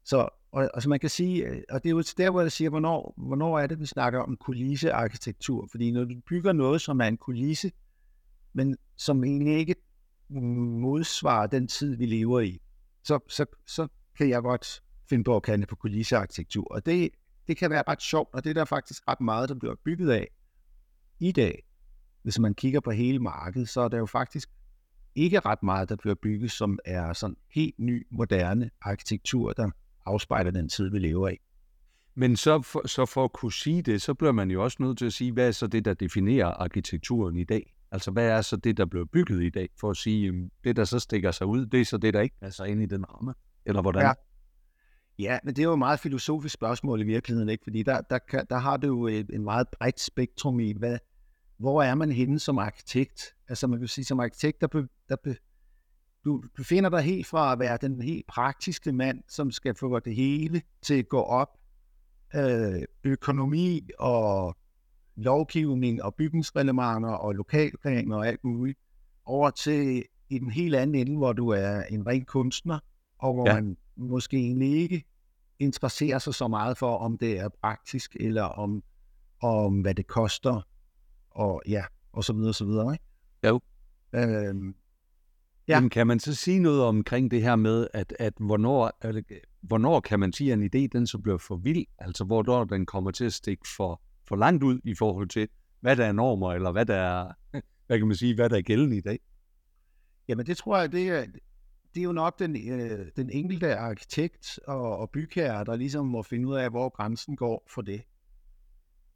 Så 0.04 0.30
og, 0.52 0.70
og 0.74 0.82
så 0.82 0.90
man 0.90 1.00
kan 1.00 1.10
sige, 1.10 1.46
øh, 1.46 1.62
og 1.70 1.84
det 1.84 1.90
er 1.90 1.94
jo 1.94 2.04
der, 2.18 2.30
hvor 2.30 2.42
jeg 2.42 2.52
siger, 2.52 2.70
hvornår, 2.70 3.14
hvornår 3.18 3.60
er 3.60 3.68
det, 3.68 3.80
vi 3.80 3.86
snakker 3.86 4.20
om 4.20 4.38
kulissearkitektur? 4.38 5.68
Fordi 5.72 5.92
når 5.92 6.04
du 6.04 6.16
bygger 6.28 6.54
noget, 6.54 6.82
som 6.82 7.02
er 7.02 7.06
en 7.06 7.18
kulisse, 7.18 7.72
men 8.54 8.78
som 8.96 9.24
egentlig 9.24 9.58
ikke 9.58 9.76
modsvarer 10.30 11.48
den 11.48 11.68
tid, 11.68 11.96
vi 11.96 12.06
lever 12.06 12.40
i, 12.40 12.62
så, 13.04 13.20
så, 13.28 13.46
så 13.66 13.88
kan 14.18 14.30
jeg 14.30 14.42
godt 14.42 14.84
finde 15.10 15.24
på 15.24 15.36
at 15.36 15.44
kalde 15.44 15.62
det 15.62 15.70
på 15.70 15.76
kulissearkitektur. 15.76 16.68
Og 16.72 16.86
det, 16.86 17.10
det 17.48 17.58
kan 17.58 17.70
være 17.70 17.84
ret 17.88 18.02
sjovt, 18.02 18.30
og 18.34 18.44
det 18.44 18.50
er 18.50 18.54
der 18.54 18.66
faktisk 18.66 19.08
ret 19.08 19.22
meget, 19.22 19.50
der 19.50 19.56
bliver 19.56 19.76
bygget 19.86 20.12
af 20.12 20.28
i 21.20 21.32
dag. 21.32 21.64
Hvis 22.24 22.40
man 22.40 22.54
kigger 22.54 22.80
på 22.80 22.92
hele 22.92 23.20
markedet, 23.20 23.70
så 23.70 23.82
er 23.82 23.88
der 23.88 23.98
jo 23.98 24.06
faktisk 24.06 24.50
ikke 25.16 25.40
ret 25.40 25.64
meget, 25.64 25.90
der 25.90 25.96
bliver 25.96 26.16
bygget, 26.16 26.52
som 26.52 26.80
er 26.86 27.14
sådan 27.14 27.36
helt 27.52 27.80
ny, 27.80 28.08
moderne 28.12 28.70
arkitektur, 28.82 29.54
der 29.54 29.70
afspejler 30.08 30.52
den 30.52 30.70
tid, 30.70 30.90
vi 30.90 31.00
lever 31.00 31.30
i. 31.30 31.38
Men 32.16 32.36
så 32.36 32.62
for, 32.62 32.88
så 32.88 33.06
for 33.06 33.24
at 33.24 33.34
kunne 33.34 33.54
sige 33.54 33.82
det, 33.82 34.02
så 34.02 34.14
bliver 34.14 34.32
man 34.32 34.52
jo 34.52 34.64
også 34.64 34.78
nødt 34.80 34.98
til 34.98 35.06
at 35.06 35.14
sige, 35.14 35.32
hvad 35.32 35.48
er 35.48 35.52
så 35.52 35.68
det, 35.68 35.86
der 35.86 35.94
definerer 35.94 36.48
arkitekturen 36.48 37.38
i 37.38 37.44
dag? 37.44 37.74
Altså, 37.92 38.12
hvad 38.12 38.28
er 38.30 38.42
så 38.42 38.58
det, 38.58 38.78
der 38.78 38.86
bliver 38.86 39.06
bygget 39.06 39.44
i 39.44 39.50
dag? 39.50 39.70
For 39.80 39.90
at 39.90 39.98
sige, 39.98 40.50
det, 40.64 40.76
der 40.76 40.84
så 40.84 41.00
stikker 41.00 41.32
sig 41.32 41.48
ud, 41.48 41.66
det 41.66 41.82
er 41.82 41.86
så 41.86 41.98
det, 41.98 42.14
der 42.14 42.22
ikke 42.22 42.36
passer 42.42 42.66
ind 42.66 42.82
i 42.82 42.86
den 42.86 43.06
ramme? 43.10 43.34
Eller 43.66 43.82
hvordan? 43.82 44.02
Ja. 44.02 44.14
Ja, 45.20 45.40
men 45.44 45.56
det 45.56 45.62
er 45.62 45.64
jo 45.64 45.74
et 45.74 45.80
meget 45.80 46.00
filosofisk 46.00 46.54
spørgsmål 46.54 47.02
i 47.02 47.04
virkeligheden, 47.04 47.50
ikke? 47.50 47.64
Fordi 47.64 47.84
der, 47.84 48.02
der, 48.02 48.18
kan, 48.18 48.46
der 48.50 48.58
har 48.58 48.78
du 48.78 48.88
jo 48.88 49.08
et, 49.08 49.30
en 49.34 49.44
meget 49.44 49.68
bredt 49.80 50.00
spektrum 50.00 50.60
i, 50.60 50.74
hvad, 50.78 50.98
hvor 51.58 51.84
er 51.84 51.96
man 51.96 52.12
henne 52.12 52.40
som 52.40 52.58
arkitekt? 52.58 53.36
Altså 53.48 53.68
man 53.68 53.80
kan 53.80 53.88
sige, 53.88 54.06
som 54.06 54.20
arkitekt, 54.20 54.62
der, 54.62 54.68
be, 54.68 54.88
der, 55.10 55.16
be, 55.24 55.36
du 56.28 56.44
befinder 56.56 56.90
dig 56.90 57.02
helt 57.02 57.28
fra 57.28 57.54
at 57.54 57.60
være 57.60 57.78
den 57.82 58.02
helt 58.02 58.28
praktiske 58.28 58.92
mand, 58.92 59.24
som 59.28 59.52
skal 59.52 59.76
få 59.76 60.00
det 60.00 60.16
hele 60.16 60.62
til 60.82 61.00
at 61.00 61.10
gå 61.10 61.22
op. 61.22 61.60
Øh, 62.36 62.82
økonomi 63.04 63.90
og 64.00 64.58
lovgivning 65.16 66.04
og 66.04 66.16
bygningsreglementer 66.16 67.10
og 67.10 67.36
lokalplaner 67.36 68.18
og 68.18 68.28
alt 68.28 68.44
muligt, 68.44 68.80
over 69.26 69.50
til 69.50 70.04
i 70.30 70.40
den 70.40 70.52
helt 70.52 70.76
anden 70.76 70.96
ende, 70.96 71.18
hvor 71.18 71.34
du 71.34 71.50
er 71.50 71.84
en 71.84 72.08
ren 72.08 72.26
kunstner, 72.26 72.80
og 73.20 73.34
hvor 73.34 73.50
ja. 73.50 73.54
man 73.54 73.78
måske 73.96 74.38
egentlig 74.38 74.74
ikke 74.82 75.04
interesserer 75.60 76.20
sig 76.20 76.34
så 76.34 76.48
meget 76.48 76.78
for, 76.78 76.98
om 76.98 77.18
det 77.18 77.40
er 77.40 77.50
praktisk, 77.62 78.16
eller 78.20 78.44
om, 78.44 78.84
om 79.42 79.82
hvad 79.82 79.96
det 79.96 80.08
koster, 80.08 80.62
og 81.32 81.62
ja, 81.68 81.84
og 82.14 82.24
så 82.24 82.34
videre, 82.34 82.50
og 82.50 82.56
så 82.56 82.66
videre, 82.66 82.94
ikke? 82.94 83.06
Jo. 83.48 83.62
Øhm, 84.14 84.76
Ja. 85.68 85.74
Jamen, 85.74 85.90
kan 85.90 86.08
man 86.08 86.20
så 86.20 86.36
sige 86.36 86.60
noget 86.60 86.84
omkring 86.84 87.32
det 87.32 87.42
her 87.42 87.56
med, 87.56 87.88
at, 87.94 88.14
at 88.20 88.34
hvornår, 88.40 88.92
at, 89.02 89.16
hvornår 89.62 90.00
kan 90.00 90.20
man 90.20 90.34
sige, 90.34 90.54
at 90.54 90.60
en 90.60 90.66
idé 90.76 90.88
den 90.92 91.08
så 91.08 91.18
bliver 91.18 91.38
for 91.38 91.56
vild? 91.56 91.86
Altså, 91.98 92.24
hvornår 92.24 92.64
den 92.64 92.86
kommer 92.86 93.12
til 93.12 93.26
at 93.26 93.34
stikke 93.34 93.68
for, 93.78 94.02
for 94.28 94.36
langt 94.36 94.64
ud 94.64 94.80
i 94.84 94.96
forhold 94.96 95.30
til, 95.30 95.48
hvad 95.80 95.96
der 95.96 96.06
er 96.06 96.12
normer, 96.12 96.54
eller 96.54 96.72
hvad 96.72 96.86
der 96.86 96.96
er, 96.96 97.32
hvad 97.88 97.98
kan 97.98 98.08
man 98.08 98.16
sige, 98.16 98.36
hvad 98.36 98.50
der 98.50 98.58
er 98.58 98.62
gældende 98.62 98.98
i 98.98 99.02
dag? 99.02 99.20
Jamen, 100.28 100.46
det 100.46 100.58
tror 100.58 100.78
jeg, 100.78 100.92
det 100.92 101.10
er, 101.10 101.26
det 101.96 102.02
er 102.02 102.04
jo 102.04 102.12
nok 102.12 102.40
den, 102.40 102.72
øh, 102.72 103.08
den 103.16 103.30
enkelte 103.30 103.76
arkitekt 103.76 104.60
og, 104.68 104.98
og 104.98 105.10
bygherre, 105.10 105.64
der 105.64 105.76
ligesom 105.76 106.06
må 106.06 106.24
finde 106.24 106.48
ud 106.48 106.56
af, 106.56 106.70
hvor 106.70 106.90
grænsen 106.90 107.36
går 107.36 107.68
for 107.74 107.82
det. 107.82 108.02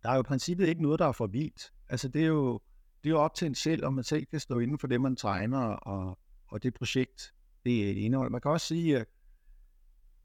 Der 0.04 0.10
er 0.10 0.14
jo 0.14 0.20
i 0.20 0.24
princippet 0.24 0.68
ikke 0.68 0.82
noget, 0.82 1.00
der 1.00 1.08
er 1.08 1.12
for 1.12 1.28
vildt. 1.28 1.74
Altså, 1.90 2.08
det 2.08 2.22
er 2.22 2.28
jo, 2.28 2.60
det 3.04 3.10
er 3.10 3.14
jo 3.14 3.20
op 3.20 3.36
til 3.36 3.46
en 3.46 3.56
selv, 3.56 3.86
om 3.86 3.94
man 3.94 4.04
selv 4.04 4.26
kan 4.26 4.40
stå 4.40 4.60
inden 4.60 4.80
for 4.80 4.88
det, 4.88 5.02
man 5.02 5.16
tegner, 5.16 5.60
og, 5.60 6.20
og 6.52 6.64
det 6.64 6.74
projekt, 6.74 7.34
det 7.66 7.90
er 7.90 8.06
indhold. 8.06 8.32
Man 8.32 8.42
kan 8.42 8.52
også 8.52 8.68
sige, 8.68 9.00
at 9.00 9.08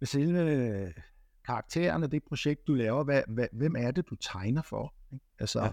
med 0.01 0.07
selve 0.07 0.93
karakteren 1.45 2.03
af 2.03 2.11
det 2.11 2.23
projekt, 2.29 2.67
du 2.67 2.75
laver, 2.75 3.05
hvad, 3.05 3.23
hvad, 3.29 3.47
hvem 3.53 3.77
er 3.79 3.91
det, 3.91 4.11
du 4.11 4.17
tegner 4.17 4.63
for? 4.63 4.95
Altså, 5.39 5.73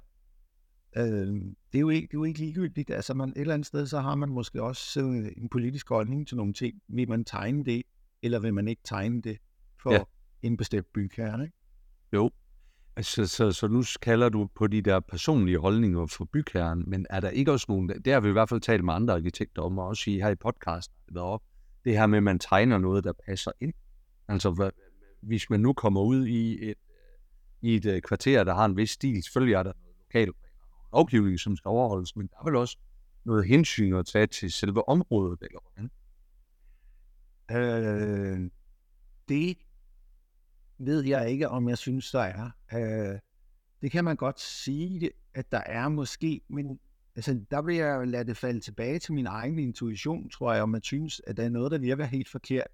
ja. 0.95 1.07
øh, 1.07 1.27
det, 1.72 1.77
er 1.77 1.79
jo 1.79 1.89
ikke, 1.89 2.07
det 2.07 2.13
er 2.13 2.19
jo 2.19 2.24
ikke 2.24 2.39
ligegyldigt. 2.39 2.89
Altså, 2.89 3.13
man, 3.13 3.29
et 3.29 3.38
eller 3.38 3.53
andet 3.53 3.65
sted, 3.65 3.88
så 3.88 4.00
har 4.00 4.15
man 4.15 4.29
måske 4.29 4.63
også 4.63 5.01
øh, 5.01 5.31
en 5.38 5.50
politisk 5.50 5.89
holdning 5.89 6.27
til 6.27 6.38
nogle 6.38 6.53
ting. 6.53 6.81
Vil 6.88 7.10
man 7.10 7.25
tegne 7.25 7.65
det, 7.65 7.83
eller 8.22 8.39
vil 8.39 8.53
man 8.53 8.67
ikke 8.67 8.81
tegne 8.86 9.22
det 9.22 9.38
for 9.81 9.93
ja. 9.93 10.03
en 10.41 10.57
bestemt 10.57 10.93
bygherre? 10.93 11.43
Ikke? 11.43 11.57
Jo, 12.13 12.31
Altså, 12.95 13.27
så, 13.27 13.51
så 13.51 13.67
nu 13.67 13.83
kalder 14.01 14.29
du 14.29 14.50
på 14.55 14.67
de 14.67 14.81
der 14.81 15.00
personlige 15.00 15.57
holdninger 15.57 16.05
for 16.05 16.25
bygherren, 16.25 16.83
men 16.88 17.05
er 17.09 17.19
der 17.19 17.29
ikke 17.29 17.51
også 17.51 17.65
nogen, 17.69 17.89
det 17.89 18.13
har 18.13 18.19
vi 18.19 18.29
i 18.29 18.31
hvert 18.31 18.50
fald 18.50 18.62
talt 18.62 18.85
med 18.85 18.93
andre 18.93 19.13
arkitekter 19.13 19.62
om, 19.62 19.77
og 19.77 19.88
også 19.88 20.09
i 20.09 20.13
her 20.13 20.29
i 20.29 20.35
podcasten, 20.35 20.95
det 21.85 21.97
her 21.97 22.07
med, 22.07 22.17
at 22.17 22.23
man 22.23 22.39
tegner 22.39 22.77
noget, 22.77 23.03
der 23.03 23.13
passer 23.25 23.51
ind. 23.62 23.73
Altså, 24.27 24.71
hvis 25.21 25.50
man 25.50 25.59
nu 25.59 25.73
kommer 25.73 26.01
ud 26.01 26.25
i 26.25 26.69
et, 26.69 26.77
i 27.62 27.75
et 27.75 27.85
øh, 27.85 28.01
kvarter, 28.01 28.43
der 28.43 28.53
har 28.53 28.65
en 28.65 28.77
vis 28.77 28.89
stil, 28.89 29.23
selvfølgelig 29.23 29.53
er 29.53 29.63
der 29.63 29.73
noget 29.81 29.95
lokalplaner 30.00 30.63
og 30.91 31.00
lovgivning, 31.00 31.39
som 31.39 31.55
skal 31.55 31.69
overholdes, 31.69 32.15
men 32.15 32.27
der 32.27 32.35
er 32.39 32.43
vel 32.43 32.55
også 32.55 32.77
noget 33.23 33.45
hensyn 33.45 33.93
at 33.93 34.05
tage 34.05 34.27
til 34.27 34.51
selve 34.51 34.89
området, 34.89 35.39
eller 35.41 35.59
hvordan? 35.62 35.91
Øh, 37.51 38.51
det 39.29 39.57
ved 40.77 41.03
jeg 41.06 41.30
ikke, 41.30 41.50
om 41.50 41.70
jeg 41.70 41.77
synes, 41.77 42.12
der 42.12 42.22
er. 42.22 42.50
Øh, 42.74 43.20
det 43.82 43.92
kan 43.92 44.03
man 44.03 44.15
godt 44.15 44.39
sige, 44.39 45.12
at 45.34 45.51
der 45.51 45.62
er 45.65 45.89
måske, 45.89 46.42
men 46.48 46.80
altså, 47.15 47.39
der 47.51 47.62
vil 47.62 47.75
jeg 47.75 48.08
lade 48.08 48.24
det 48.24 48.38
falde 48.38 48.60
tilbage 48.60 49.00
til 49.00 49.13
min 49.13 49.25
egen 49.25 49.60
intuition, 49.60 50.30
tror 50.30 50.53
jeg, 50.53 50.63
om 50.63 50.70
man 50.70 50.84
synes, 50.84 51.22
at 51.27 51.38
der 51.38 51.44
er 51.44 51.50
noget, 51.50 51.72
der 51.72 51.77
virker 51.77 52.06
helt 52.06 52.30
forkert. 52.30 52.68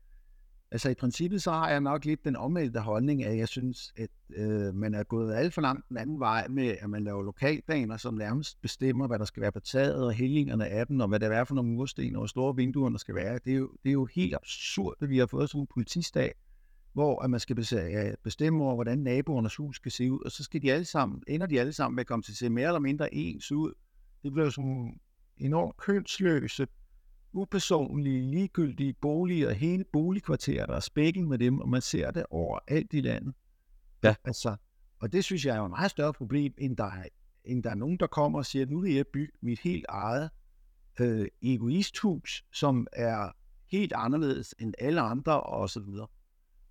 Altså 0.72 0.90
i 0.90 0.94
princippet 0.94 1.44
så 1.44 1.52
har 1.52 1.70
jeg 1.70 1.82
nok 1.82 2.06
lidt 2.06 2.26
den 2.26 2.36
omvendte 2.36 2.80
holdning, 2.80 3.24
at 3.24 3.38
jeg 3.38 3.48
synes, 3.48 3.94
at 3.98 4.10
øh, 4.36 4.76
man 4.76 4.94
er 4.94 5.04
gået 5.04 5.34
alt 5.34 5.54
for 5.54 5.62
langt 5.62 5.90
den 5.90 5.98
anden 5.98 6.20
vej 6.20 6.48
med, 6.48 6.76
at 6.82 6.90
man 6.90 7.04
laver 7.04 7.24
lokalplaner, 7.24 7.98
som 7.98 8.14
nærmest 8.14 8.62
bestemmer, 8.62 9.08
hvad 9.08 9.20
der 9.20 9.26
skal 9.26 9.42
være 9.42 9.52
på 9.52 9.60
taget 9.60 10.06
og 10.06 10.14
hællingerne 10.14 10.68
af 10.68 10.88
dem, 10.88 11.00
og 11.00 11.08
hvad 11.08 11.20
der 11.20 11.28
er 11.30 11.44
for 11.44 11.56
nogle 11.56 11.72
mursten 11.72 12.16
og 12.16 12.20
hvor 12.20 12.28
store 12.28 12.56
vinduer 12.56 12.90
der 12.90 12.98
skal 12.98 13.16
være. 13.16 13.40
Det 13.46 13.54
er, 13.54 13.58
jo, 13.58 13.72
det 13.84 13.90
er 13.90 13.94
jo 13.94 14.06
helt 14.06 14.36
absurd, 14.36 14.96
at 15.02 15.10
vi 15.10 15.18
har 15.18 15.26
fået 15.26 15.50
sådan 15.50 15.62
en 15.62 15.68
politistat, 15.68 16.34
hvor 16.94 17.22
at 17.22 17.30
man 17.30 17.40
skal 17.40 17.56
bestemme 18.24 18.64
over, 18.64 18.76
hvordan 18.76 18.98
naboernes 18.98 19.56
hus 19.56 19.76
skal 19.76 19.92
se 19.92 20.12
ud, 20.12 20.20
og 20.26 20.32
så 20.32 20.44
skal 20.44 20.62
de 20.62 20.74
alle 20.74 20.86
sammen, 20.86 21.24
ender 21.28 21.48
de 21.48 21.60
alle 21.60 21.74
sammen 21.74 21.96
med 21.96 22.02
at 22.02 22.08
komme 22.08 22.24
til 22.24 22.32
at 22.32 22.38
se 22.38 22.50
mere 22.50 22.68
eller 22.68 22.80
mindre 22.80 23.14
ens 23.14 23.52
ud. 23.52 23.74
Det 24.24 24.34
bliver 24.34 24.50
sådan 24.50 25.00
enormt 25.38 25.78
kønsløse, 25.78 26.68
upersonlige, 27.34 28.32
ligegyldige 28.32 28.94
boliger, 28.94 29.52
hele 29.52 29.84
boligkvarterer, 29.94 30.66
der 30.66 30.76
er 30.76 30.80
spækket 30.80 31.28
med 31.28 31.38
dem, 31.38 31.60
og 31.60 31.70
man 31.70 31.82
ser 31.82 32.12
det 32.12 32.26
over 32.30 32.60
alt 32.68 32.94
i 32.94 33.02
landet. 33.02 33.34
Ja. 34.04 34.16
Altså, 34.24 34.56
og 35.00 35.14
det 35.14 35.24
synes 35.24 35.46
jeg 35.46 35.58
er 35.58 35.62
et 35.62 35.70
meget 35.70 35.92
større 35.92 36.14
problem, 36.14 36.54
end 36.58 36.78
der, 36.78 36.84
er, 36.84 37.04
end 37.46 37.64
der 37.64 37.70
er 37.70 37.76
nogen, 37.76 37.98
der 37.98 38.08
kommer 38.08 38.40
og 38.40 38.46
siger, 38.46 38.66
nu 38.66 38.82
vil 38.82 38.94
jeg 38.94 39.06
bygge 39.14 39.34
mit 39.42 39.60
helt 39.60 39.86
eget 39.90 40.30
øh, 41.00 41.28
egoisthus, 41.42 42.44
som 42.54 42.88
er 42.94 43.32
helt 43.72 43.94
anderledes 43.96 44.56
end 44.60 44.74
alle 44.80 45.02
andre, 45.02 45.42
og 45.42 45.70
så 45.70 45.80
videre. 45.80 46.08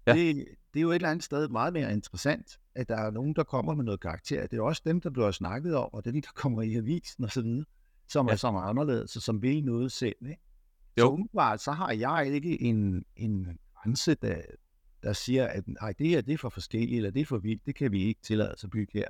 Ja. 0.09 0.15
Det, 0.15 0.45
det 0.75 0.81
er 0.81 0.83
jo 0.83 0.91
et 0.91 0.95
eller 0.95 1.11
andet 1.11 1.25
sted 1.25 1.49
meget 1.49 1.73
mere 1.73 1.93
interessant, 1.93 2.61
at 2.75 2.89
der 2.89 2.97
er 2.97 3.11
nogen, 3.11 3.35
der 3.35 3.45
kommer 3.45 3.75
med 3.75 3.85
noget 3.85 4.01
karakter. 4.01 4.47
Det 4.47 4.59
er 4.59 4.63
også 4.63 4.83
dem, 4.85 5.01
der 5.01 5.11
bliver 5.11 5.31
snakket 5.31 5.77
om, 5.77 5.89
og 5.93 6.05
dem, 6.05 6.23
der 6.23 6.31
kommer 6.35 6.63
i 6.63 6.77
avisen 6.77 7.25
og 7.25 7.31
så 7.31 7.43
videre, 7.43 7.65
som 8.09 8.27
ja. 8.27 8.33
er 8.33 8.37
som 8.37 8.57
anderledes, 8.57 9.17
og 9.17 9.23
som 9.23 9.43
vil 9.43 9.65
noget 9.65 9.93
selv. 9.93 10.17
Ikke? 10.21 10.43
Jo. 10.99 11.03
Så 11.03 11.09
umiddelbart, 11.11 11.61
så 11.61 11.73
har 11.73 11.93
jeg 11.93 12.31
ikke 12.33 12.63
en, 12.63 13.05
en 13.17 13.59
grænse, 13.75 14.15
der, 14.15 14.41
der 15.03 15.13
siger, 15.13 15.47
at 15.47 15.69
nej, 15.69 15.95
det 15.99 16.09
her 16.09 16.21
det 16.21 16.35
er 16.35 16.39
for 16.39 16.49
forskelligt, 16.49 16.97
eller 16.97 17.11
det 17.11 17.21
er 17.21 17.27
for 17.27 17.39
vildt, 17.39 17.67
det 17.67 17.75
kan 17.75 17.93
vi 17.93 18.03
ikke 18.03 18.21
tillade 18.23 18.53
os 18.53 18.65
at 18.65 18.71
bygge 18.71 18.93
her. 18.95 19.09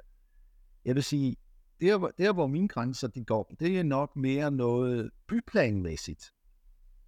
Jeg 0.85 0.95
vil 0.95 1.02
sige, 1.02 1.37
der, 1.81 2.09
der 2.19 2.33
hvor 2.33 2.47
mine 2.47 2.69
grænser 2.69 3.09
de 3.09 3.25
går, 3.25 3.55
det 3.61 3.78
er 3.78 3.83
nok 3.83 4.17
mere 4.17 4.50
noget 4.50 5.11
byplanmæssigt. 5.28 6.33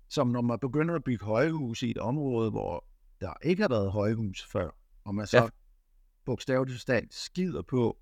Som 0.08 0.28
når 0.28 0.40
man 0.40 0.58
begynder 0.58 0.94
at 0.94 1.04
bygge 1.04 1.24
højhuse 1.24 1.86
i 1.86 1.90
et 1.90 1.98
område, 1.98 2.50
hvor 2.50 2.84
der 3.20 3.32
ikke 3.42 3.62
har 3.62 3.68
været 3.68 3.92
højhus 3.92 4.46
før, 4.52 4.70
og 5.04 5.14
man 5.14 5.26
så 5.26 5.36
ja. 5.36 5.48
bogstaveligt 6.24 6.74
forstand 6.74 7.06
skider 7.10 7.62
på 7.62 7.98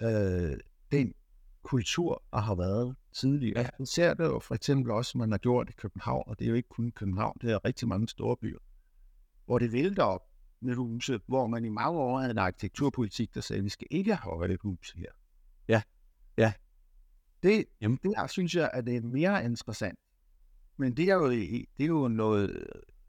øh, 0.00 0.56
den 0.92 1.14
kultur, 1.62 2.22
der 2.32 2.38
har 2.38 2.54
været 2.54 2.96
tidligere. 3.12 3.60
Ja. 3.60 3.68
Man 3.78 3.86
ser 3.86 4.14
det 4.14 4.24
jo 4.24 4.38
for 4.38 4.54
eksempel 4.54 4.92
også, 4.92 5.18
man 5.18 5.30
har 5.30 5.38
gjort 5.38 5.70
i 5.70 5.72
København, 5.72 6.24
og 6.26 6.38
det 6.38 6.44
er 6.44 6.48
jo 6.48 6.54
ikke 6.54 6.68
kun 6.68 6.90
København, 6.90 7.36
det 7.40 7.52
er 7.52 7.64
rigtig 7.64 7.88
mange 7.88 8.08
store 8.08 8.36
byer, 8.36 8.58
hvor 9.46 9.58
det 9.58 9.72
vælter 9.72 10.02
op 10.02 10.22
med 10.60 10.74
huse, 10.74 11.20
hvor 11.26 11.46
man 11.46 11.64
i 11.64 11.68
mange 11.68 11.98
år 11.98 12.18
havde 12.18 12.30
en 12.30 12.38
arkitekturpolitik, 12.38 13.34
der 13.34 13.40
sagde, 13.40 13.58
at 13.58 13.64
vi 13.64 13.68
skal 13.68 13.86
ikke 13.90 14.14
have 14.14 14.36
høje 14.36 14.56
huse 14.60 14.98
her. 14.98 15.12
Ja, 15.68 15.82
ja. 16.38 16.52
Det, 17.42 17.64
Jamen. 17.80 17.98
det 18.02 18.12
der 18.16 18.26
synes 18.26 18.54
jeg, 18.54 18.70
at 18.72 18.86
det 18.86 18.96
er 18.96 19.00
mere 19.00 19.44
interessant. 19.44 19.98
Men 20.76 20.96
det 20.96 21.08
er 21.10 21.14
jo, 21.14 21.30
det 21.30 21.66
er 21.78 21.86
jo 21.86 22.08
noget 22.08 22.66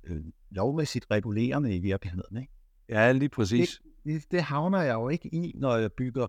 øh, 0.10 0.24
lovmæssigt 0.50 1.06
regulerende 1.12 1.76
i 1.76 1.80
virkeligheden. 1.80 2.38
Ikke? 2.38 2.54
Ja, 2.90 3.12
lige 3.12 3.30
præcis. 3.30 3.82
Det, 4.06 4.32
det, 4.32 4.42
havner 4.42 4.82
jeg 4.82 4.94
jo 4.94 5.10
ikke 5.10 5.36
i, 5.36 5.54
når 5.56 5.76
jeg 5.76 5.94
bygger 5.94 6.28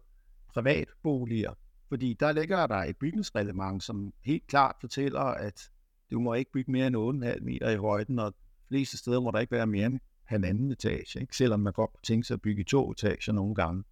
privatboliger. 0.49 1.53
Fordi 1.89 2.17
der 2.21 2.33
ligger 2.33 2.67
der 2.67 2.77
et 2.77 2.97
bygningsreglement, 2.97 3.83
som 3.83 4.13
helt 4.25 4.47
klart 4.47 4.77
fortæller, 4.81 5.21
at 5.21 5.71
du 6.11 6.21
må 6.21 6.35
ikke 6.35 6.53
bygge 6.53 6.73
mere 6.73 6.87
end 6.87 6.97
8,5 6.97 7.45
meter 7.45 7.71
i 7.71 7.77
højden, 7.77 8.19
og 8.19 8.35
fleste 8.69 8.99
steder 8.99 9.21
må 9.21 9.31
der 9.31 9.39
ikke 9.39 9.53
være 9.53 9.67
mere 9.67 9.87
end 9.87 10.01
halvanden 10.25 10.73
etage, 10.73 11.21
ikke? 11.21 11.37
selvom 11.37 11.61
man 11.61 11.73
godt 11.73 11.91
kunne 11.91 12.03
tænke 12.03 12.27
sig 12.27 12.35
at 12.35 12.41
bygge 12.41 12.65
to 12.65 12.91
etager 12.91 13.33
nogle 13.33 13.55
gange. 13.55 13.85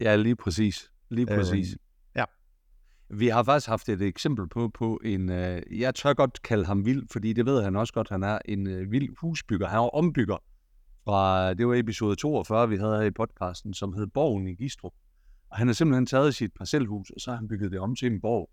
Ja, 0.00 0.16
lige 0.16 0.36
præcis. 0.36 0.90
Lige 1.10 1.26
præcis. 1.26 1.72
Øh. 1.72 1.78
Vi 3.08 3.28
har 3.28 3.42
faktisk 3.42 3.68
haft 3.68 3.88
et 3.88 4.02
eksempel 4.02 4.48
på, 4.48 4.68
på 4.68 5.00
en, 5.04 5.30
øh, 5.30 5.62
jeg 5.70 5.94
tør 5.94 6.14
godt 6.14 6.42
kalde 6.42 6.64
ham 6.64 6.86
vild, 6.86 7.06
fordi 7.12 7.32
det 7.32 7.46
ved 7.46 7.62
han 7.62 7.76
også 7.76 7.92
godt, 7.92 8.08
han 8.08 8.22
er 8.22 8.38
en 8.44 8.66
øh, 8.66 8.90
vild 8.90 9.16
husbygger. 9.20 9.68
Han 9.68 9.78
er 9.78 9.94
ombygger 9.94 10.36
fra, 11.04 11.54
det 11.54 11.68
var 11.68 11.74
episode 11.74 12.16
42, 12.16 12.68
vi 12.68 12.76
havde 12.76 12.96
her 12.96 13.02
i 13.02 13.10
podcasten, 13.10 13.74
som 13.74 13.92
hed 13.92 14.06
Borgen 14.06 14.46
i 14.46 14.54
Gistrup. 14.54 14.92
Og 15.50 15.56
han 15.56 15.66
har 15.66 15.74
simpelthen 15.74 16.06
taget 16.06 16.34
sit 16.34 16.52
parcelhus, 16.58 17.10
og 17.10 17.20
så 17.20 17.30
har 17.30 17.36
han 17.36 17.48
bygget 17.48 17.72
det 17.72 17.80
om 17.80 17.96
til 17.96 18.12
en 18.12 18.20
borg. 18.20 18.50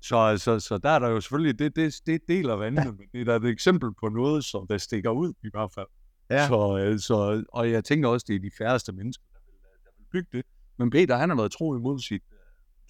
Så, 0.00 0.38
så, 0.38 0.60
så 0.60 0.78
der 0.78 0.90
er 0.90 0.98
der 0.98 1.08
jo 1.08 1.20
selvfølgelig, 1.20 1.58
det, 1.58 1.76
det, 1.76 1.94
det 2.06 2.20
deler 2.28 2.54
vandene, 2.54 2.86
ja. 2.86 2.92
men 2.92 3.08
det 3.12 3.20
er 3.20 3.24
da 3.24 3.46
et 3.46 3.52
eksempel 3.52 3.94
på 4.00 4.08
noget, 4.08 4.44
som 4.44 4.66
der 4.66 4.78
stikker 4.78 5.10
ud 5.10 5.32
i 5.44 5.48
hvert 5.52 5.72
fald. 5.72 5.86
Ja. 6.30 6.48
Så, 6.48 6.78
øh, 6.78 6.98
så, 6.98 7.44
og 7.48 7.70
jeg 7.70 7.84
tænker 7.84 8.08
også, 8.08 8.24
det 8.28 8.36
er 8.36 8.40
de 8.40 8.50
færreste 8.58 8.92
mennesker, 8.92 9.24
der 9.32 9.38
vil, 9.46 9.54
der 9.84 9.90
vil 9.98 10.04
bygge 10.12 10.28
det. 10.38 10.46
Men 10.78 10.90
Peter, 10.90 11.16
han 11.16 11.28
har 11.28 11.36
været 11.36 11.52
tro 11.52 11.76
imod, 11.76 11.98
sit, 11.98 12.22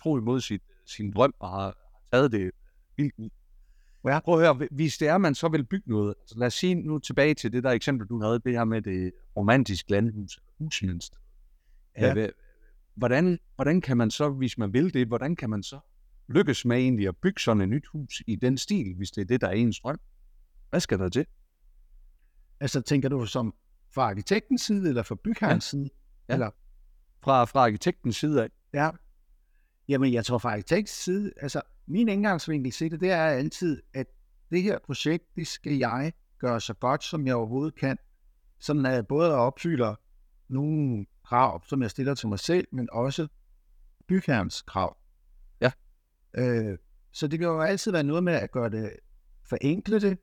tro 0.02 0.18
imod 0.18 0.40
sit, 0.40 0.62
sin 0.86 1.12
drøm, 1.12 1.34
og 1.38 1.50
har 1.50 1.76
taget 2.12 2.32
det 2.32 2.50
vildt 2.96 3.14
ud. 3.18 3.30
Ja. 4.06 4.20
Prøv 4.20 4.34
at 4.34 4.40
høre, 4.40 4.68
hvis 4.70 4.98
det 4.98 5.08
er, 5.08 5.18
man 5.18 5.34
så 5.34 5.48
vil 5.48 5.64
bygge 5.64 5.90
noget, 5.90 6.14
altså 6.20 6.38
lad 6.38 6.46
os 6.46 6.54
sige 6.54 6.74
nu 6.74 6.98
tilbage 6.98 7.34
til 7.34 7.52
det 7.52 7.64
der 7.64 7.70
eksempel, 7.70 8.08
du 8.08 8.22
havde, 8.22 8.38
det 8.38 8.52
her 8.52 8.64
med 8.64 8.82
det 8.82 9.12
romantiske 9.36 9.90
landhus, 9.90 10.40
husmindst. 10.58 11.14
Ja 11.98 12.28
hvordan, 12.96 13.38
hvordan 13.54 13.80
kan 13.80 13.96
man 13.96 14.10
så, 14.10 14.28
hvis 14.30 14.58
man 14.58 14.72
vil 14.72 14.94
det, 14.94 15.08
hvordan 15.08 15.36
kan 15.36 15.50
man 15.50 15.62
så 15.62 15.78
lykkes 16.28 16.64
med 16.64 16.76
egentlig 16.76 17.08
at 17.08 17.16
bygge 17.16 17.40
sådan 17.40 17.60
et 17.60 17.68
nyt 17.68 17.86
hus 17.86 18.22
i 18.26 18.36
den 18.36 18.58
stil, 18.58 18.94
hvis 18.96 19.10
det 19.10 19.20
er 19.20 19.24
det, 19.24 19.40
der 19.40 19.46
er 19.46 19.52
ens 19.52 19.80
drøm? 19.80 20.00
Hvad 20.70 20.80
skal 20.80 20.98
der 20.98 21.08
til? 21.08 21.26
Altså, 22.60 22.80
tænker 22.80 23.08
du 23.08 23.26
som 23.26 23.54
fra 23.94 24.02
arkitektens 24.02 24.62
side, 24.62 24.88
eller 24.88 25.02
fra 25.02 25.16
bygherrens 25.24 25.64
ja. 25.64 25.78
side? 25.78 25.90
Ja. 26.28 26.34
Eller? 26.34 26.50
Fra, 27.22 27.44
fra 27.44 27.60
arkitektens 27.60 28.16
side 28.16 28.42
af? 28.42 28.48
Ja. 28.74 28.90
Jamen, 29.88 30.12
jeg 30.12 30.24
tror 30.24 30.38
fra 30.38 30.52
arkitektens 30.52 30.90
side, 30.90 31.32
altså, 31.40 31.60
min 31.86 32.08
indgangsvinkel 32.08 32.72
til 32.72 32.90
det, 32.90 33.00
det 33.00 33.10
er 33.10 33.24
altid, 33.24 33.82
at 33.94 34.06
det 34.50 34.62
her 34.62 34.78
projekt, 34.78 35.24
det 35.36 35.46
skal 35.46 35.72
jeg 35.72 36.12
gøre 36.38 36.60
så 36.60 36.74
godt, 36.74 37.04
som 37.04 37.26
jeg 37.26 37.34
overhovedet 37.34 37.74
kan, 37.74 37.98
sådan 38.58 38.86
at 38.86 38.92
jeg 38.92 39.06
både 39.06 39.34
opfylder 39.34 39.94
nogle 40.48 41.06
krav, 41.24 41.62
som 41.66 41.82
jeg 41.82 41.90
stiller 41.90 42.14
til 42.14 42.28
mig 42.28 42.38
selv, 42.38 42.68
men 42.72 42.88
også 42.92 43.28
bygherrens 44.06 44.62
krav. 44.62 44.96
Ja. 45.60 45.70
Øh, 46.34 46.78
så 47.12 47.26
det 47.26 47.38
kan 47.38 47.48
jo 47.48 47.60
altid 47.60 47.92
være 47.92 48.02
noget 48.02 48.24
med 48.24 48.32
at 48.32 48.50
gøre 48.50 48.70
det, 48.70 48.92
forenkle 49.44 50.00
det, 50.00 50.18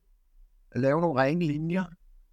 at 0.71 0.81
lave 0.81 1.01
nogle 1.01 1.21
rene 1.21 1.45
linjer, 1.45 1.83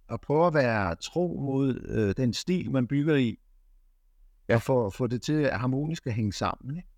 og 0.07 0.21
prøve 0.21 0.47
at 0.47 0.53
være 0.53 0.95
tro 0.95 1.39
mod 1.45 1.85
øh, 1.87 2.13
den 2.17 2.33
stil, 2.33 2.71
man 2.71 2.87
bygger 2.87 3.15
i, 3.15 3.39
ja. 4.49 4.55
og 4.55 4.61
få, 4.61 4.89
få 4.89 5.07
det 5.07 5.21
til 5.21 5.33
at 5.33 5.59
harmonisk 5.59 6.07
at 6.07 6.13
hænge 6.13 6.33
sammen. 6.33 6.77
Ikke? 6.77 6.90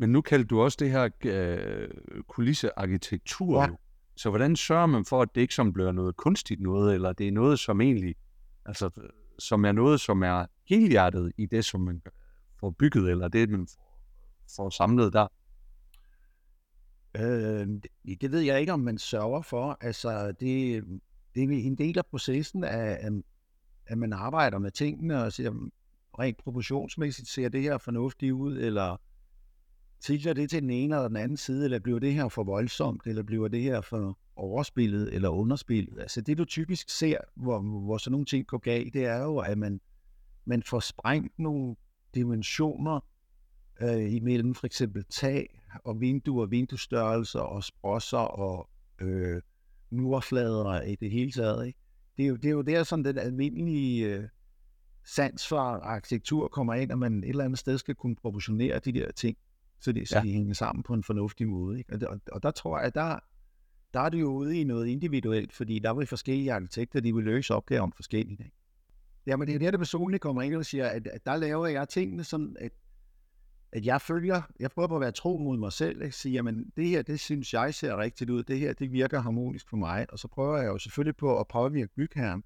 Men 0.00 0.10
nu 0.10 0.20
kaldte 0.20 0.46
du 0.46 0.60
også 0.60 0.76
det 0.80 0.90
her 0.90 1.08
øh, 1.24 1.88
kulissearkitektur. 2.28 3.62
Ja. 3.62 3.68
Så 4.16 4.30
hvordan 4.30 4.56
sørger 4.56 4.86
man 4.86 5.04
for, 5.04 5.22
at 5.22 5.28
det 5.34 5.40
ikke 5.40 5.54
som 5.54 5.72
bliver 5.72 5.92
noget 5.92 6.16
kunstigt 6.16 6.60
noget, 6.60 6.94
eller 6.94 7.12
det 7.12 7.28
er 7.28 7.32
noget, 7.32 7.58
som 7.58 7.80
egentlig, 7.80 8.14
altså, 8.66 8.90
som 9.38 9.64
er 9.64 9.72
noget, 9.72 10.00
som 10.00 10.22
er 10.22 10.46
helhjertet 10.68 11.32
i 11.38 11.46
det, 11.46 11.64
som 11.64 11.80
man 11.80 12.02
får 12.60 12.70
bygget, 12.70 13.10
eller 13.10 13.28
det, 13.28 13.50
man 13.50 13.68
får 14.56 14.70
samlet 14.70 15.12
der? 15.12 15.26
Øh, 17.16 17.68
det, 17.68 18.20
det 18.20 18.32
ved 18.32 18.40
jeg 18.40 18.60
ikke, 18.60 18.72
om 18.72 18.80
man 18.80 18.98
sørger 18.98 19.42
for. 19.42 19.78
Altså, 19.80 20.26
det, 20.26 20.84
det 21.34 21.42
er 21.42 21.48
en 21.48 21.78
del 21.78 21.98
af 21.98 22.06
processen, 22.06 22.64
at, 22.64 23.12
at 23.86 23.98
man 23.98 24.12
arbejder 24.12 24.58
med 24.58 24.70
tingene 24.70 25.24
og 25.24 25.32
siger, 25.32 25.70
rent 26.18 26.38
proportionsmæssigt 26.38 27.28
ser 27.28 27.48
det 27.48 27.62
her 27.62 27.78
fornuftigt 27.78 28.32
ud, 28.32 28.58
eller 28.58 28.96
tilter 30.00 30.32
det 30.32 30.50
til 30.50 30.62
den 30.62 30.70
ene 30.70 30.94
eller 30.94 31.08
den 31.08 31.16
anden 31.16 31.36
side, 31.36 31.64
eller 31.64 31.78
bliver 31.78 31.98
det 31.98 32.14
her 32.14 32.28
for 32.28 32.44
voldsomt, 32.44 33.06
eller 33.06 33.22
bliver 33.22 33.48
det 33.48 33.62
her 33.62 33.80
for 33.80 34.18
overspillet 34.36 35.14
eller 35.14 35.28
underspillet. 35.28 36.00
Altså 36.00 36.20
det, 36.20 36.38
du 36.38 36.44
typisk 36.44 36.90
ser, 36.90 37.18
hvor, 37.34 37.60
hvor 37.60 37.98
sådan 37.98 38.12
nogle 38.12 38.26
ting 38.26 38.46
går 38.46 38.58
galt, 38.58 38.94
det 38.94 39.06
er 39.06 39.22
jo, 39.22 39.36
at 39.36 39.58
man, 39.58 39.80
man 40.44 40.62
får 40.62 40.80
sprængt 40.80 41.38
nogle 41.38 41.76
dimensioner 42.14 43.00
øh, 43.80 44.12
imellem 44.12 44.54
for 44.54 44.66
eksempel 44.66 45.04
tag 45.04 45.60
og 45.84 46.00
vinduer, 46.00 46.46
vinduestørrelser 46.46 47.40
og 47.40 47.64
sprosser 47.64 48.18
og 48.18 48.68
øh, 49.00 49.42
murflader 49.90 50.82
i 50.82 50.94
det 50.94 51.10
hele 51.10 51.32
taget. 51.32 51.66
Ikke? 51.66 51.78
Det, 52.16 52.24
er 52.24 52.28
jo, 52.28 52.36
det 52.36 52.44
er 52.44 52.52
jo 52.52 52.62
der, 52.62 52.82
sådan 52.82 53.04
den 53.04 53.18
almindelige 53.18 54.06
øh, 54.06 54.24
sans 55.04 55.48
for 55.48 55.58
arkitektur 55.58 56.48
kommer 56.48 56.74
ind, 56.74 56.92
at 56.92 56.98
man 56.98 57.24
et 57.24 57.28
eller 57.28 57.44
andet 57.44 57.58
sted 57.58 57.78
skal 57.78 57.94
kunne 57.94 58.16
proportionere 58.16 58.78
de 58.78 58.92
der 58.92 59.12
ting, 59.12 59.36
så, 59.80 59.92
det, 59.92 60.08
så 60.08 60.18
ja. 60.18 60.22
de 60.22 60.32
hænger 60.32 60.54
sammen 60.54 60.82
på 60.82 60.94
en 60.94 61.02
fornuftig 61.02 61.48
måde. 61.48 61.78
Ikke? 61.78 61.94
Og, 61.94 62.00
og, 62.08 62.20
og 62.32 62.42
der 62.42 62.50
tror 62.50 62.78
jeg, 62.78 62.86
at 62.86 62.94
der, 62.94 63.18
der 63.94 64.00
er 64.00 64.08
det 64.08 64.20
jo 64.20 64.32
ude 64.32 64.60
i 64.60 64.64
noget 64.64 64.86
individuelt, 64.86 65.52
fordi 65.52 65.78
der 65.78 65.94
vil 65.94 66.06
forskellige 66.06 66.52
arkitekter, 66.52 67.00
de 67.00 67.14
vil 67.14 67.24
løse 67.24 67.54
opgaver 67.54 67.90
forskelligt. 67.96 68.40
Ikke? 68.40 68.56
Jamen 69.26 69.48
det 69.48 69.54
er 69.54 69.58
der, 69.58 69.70
det 69.70 69.80
personligt 69.80 70.22
kommer 70.22 70.42
ind 70.42 70.54
og 70.54 70.66
siger, 70.66 70.86
at, 70.88 71.06
at 71.06 71.26
der 71.26 71.36
laver 71.36 71.66
jeg 71.66 71.88
tingene 71.88 72.24
sådan, 72.24 72.56
at, 72.60 72.72
at 73.72 73.86
jeg 73.86 74.00
følger, 74.00 74.42
jeg 74.60 74.70
prøver 74.70 74.88
på 74.88 74.94
at 74.94 75.00
være 75.00 75.12
tro 75.12 75.38
mod 75.38 75.58
mig 75.58 75.72
selv, 75.72 76.02
ikke? 76.02 76.16
sige, 76.16 76.32
jamen 76.32 76.72
det 76.76 76.88
her, 76.88 77.02
det 77.02 77.20
synes 77.20 77.54
jeg 77.54 77.74
ser 77.74 77.96
rigtigt 77.98 78.30
ud, 78.30 78.42
det 78.42 78.58
her, 78.58 78.72
det 78.72 78.92
virker 78.92 79.20
harmonisk 79.20 79.68
for 79.68 79.76
mig, 79.76 80.06
og 80.12 80.18
så 80.18 80.28
prøver 80.28 80.56
jeg 80.56 80.66
jo 80.66 80.78
selvfølgelig 80.78 81.16
på 81.16 81.40
at 81.40 81.48
påvirke 81.48 81.94
bygherren, 81.96 82.44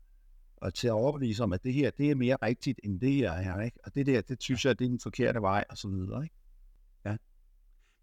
og 0.56 0.74
til 0.74 0.88
at 0.88 0.92
overbevise 0.92 1.42
om, 1.42 1.52
at 1.52 1.64
det 1.64 1.72
her, 1.72 1.90
det 1.90 2.10
er 2.10 2.14
mere 2.14 2.36
rigtigt, 2.42 2.80
end 2.84 3.00
det 3.00 3.12
her 3.12 3.32
er, 3.32 3.62
ikke? 3.62 3.78
og 3.84 3.94
det 3.94 4.06
der, 4.06 4.20
det 4.20 4.42
synes 4.42 4.64
jeg, 4.64 4.78
det 4.78 4.84
er 4.84 4.88
den 4.88 5.00
forkerte 5.00 5.40
vej, 5.40 5.64
og 5.70 5.78
så 5.78 5.88
videre. 5.88 6.22
Ikke? 6.22 6.34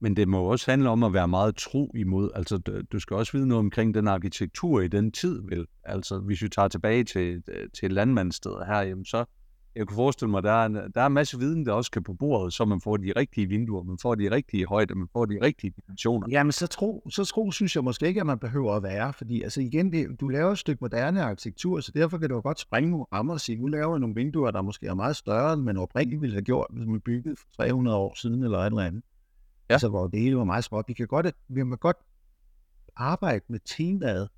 Men 0.03 0.15
det 0.15 0.27
må 0.27 0.43
også 0.43 0.71
handle 0.71 0.89
om 0.89 1.03
at 1.03 1.13
være 1.13 1.27
meget 1.27 1.55
tro 1.55 1.91
imod. 1.95 2.29
Altså, 2.35 2.57
du 2.91 2.99
skal 2.99 3.15
også 3.15 3.31
vide 3.31 3.47
noget 3.47 3.59
omkring 3.59 3.93
den 3.93 4.07
arkitektur 4.07 4.81
i 4.81 4.87
den 4.87 5.11
tid, 5.11 5.41
vel? 5.49 5.65
Altså, 5.83 6.19
hvis 6.19 6.41
vi 6.41 6.49
tager 6.49 6.67
tilbage 6.67 7.03
til, 7.03 7.43
til 7.79 7.91
landmandsstedet 7.91 8.65
her, 8.67 8.81
jamen 8.81 9.05
så, 9.05 9.25
jeg 9.75 9.87
kunne 9.87 9.95
forestille 9.95 10.31
mig, 10.31 10.43
der 10.43 10.51
er, 10.51 10.65
en, 10.65 10.75
der 10.75 11.01
er 11.01 11.05
en 11.05 11.13
masse 11.13 11.39
viden, 11.39 11.65
der 11.65 11.73
også 11.73 11.91
kan 11.91 12.03
på 12.03 12.13
bordet, 12.13 12.53
så 12.53 12.65
man 12.65 12.81
får 12.81 12.97
de 12.97 13.13
rigtige 13.15 13.47
vinduer, 13.47 13.83
man 13.83 13.97
får 14.01 14.15
de 14.15 14.31
rigtige 14.31 14.65
højder, 14.65 14.95
man 14.95 15.07
får 15.13 15.25
de 15.25 15.37
rigtige 15.41 15.73
dimensioner. 15.81 16.27
Jamen, 16.31 16.51
så 16.51 16.67
tro, 16.67 17.07
så 17.09 17.25
tro 17.25 17.51
synes 17.51 17.75
jeg 17.75 17.83
måske 17.83 18.07
ikke, 18.07 18.19
at 18.19 18.25
man 18.25 18.39
behøver 18.39 18.73
at 18.73 18.83
være, 18.83 19.13
fordi 19.13 19.41
altså 19.41 19.61
igen, 19.61 19.91
det, 19.91 20.07
du 20.19 20.27
laver 20.27 20.51
et 20.51 20.57
stykke 20.57 20.77
moderne 20.81 21.23
arkitektur, 21.23 21.79
så 21.79 21.91
derfor 21.95 22.17
kan 22.17 22.29
du 22.29 22.41
godt 22.41 22.59
springe 22.59 22.91
nogle 22.91 23.05
rammer 23.13 23.33
og 23.33 23.41
sige, 23.41 23.57
nu 23.57 23.67
laver 23.67 23.97
nogle 23.97 24.15
vinduer, 24.15 24.51
der 24.51 24.61
måske 24.61 24.87
er 24.87 24.93
meget 24.93 25.15
større, 25.15 25.53
end 25.53 25.61
man 25.61 25.77
oprindeligt 25.77 26.21
ville 26.21 26.33
have 26.35 26.43
gjort, 26.43 26.67
hvis 26.69 26.87
man 26.87 27.01
byggede 27.01 27.35
for 27.37 27.47
300 27.63 27.97
år 27.97 28.15
siden 28.15 28.43
eller 28.43 28.57
et 28.57 28.65
eller 28.65 28.81
andet. 28.81 29.03
Ja. 29.71 29.75
Altså, 29.75 29.89
hvor 29.89 30.07
det 30.07 30.19
hele 30.19 30.37
var 30.37 30.43
meget 30.43 30.63
småt. 30.63 30.85
Vi 30.87 30.93
kan 30.93 31.07
godt, 31.07 31.25
vi 31.47 31.59
kan 31.59 31.69
godt 31.69 31.97
arbejde 32.95 33.45
med 33.47 33.59
temaet, 33.65 34.29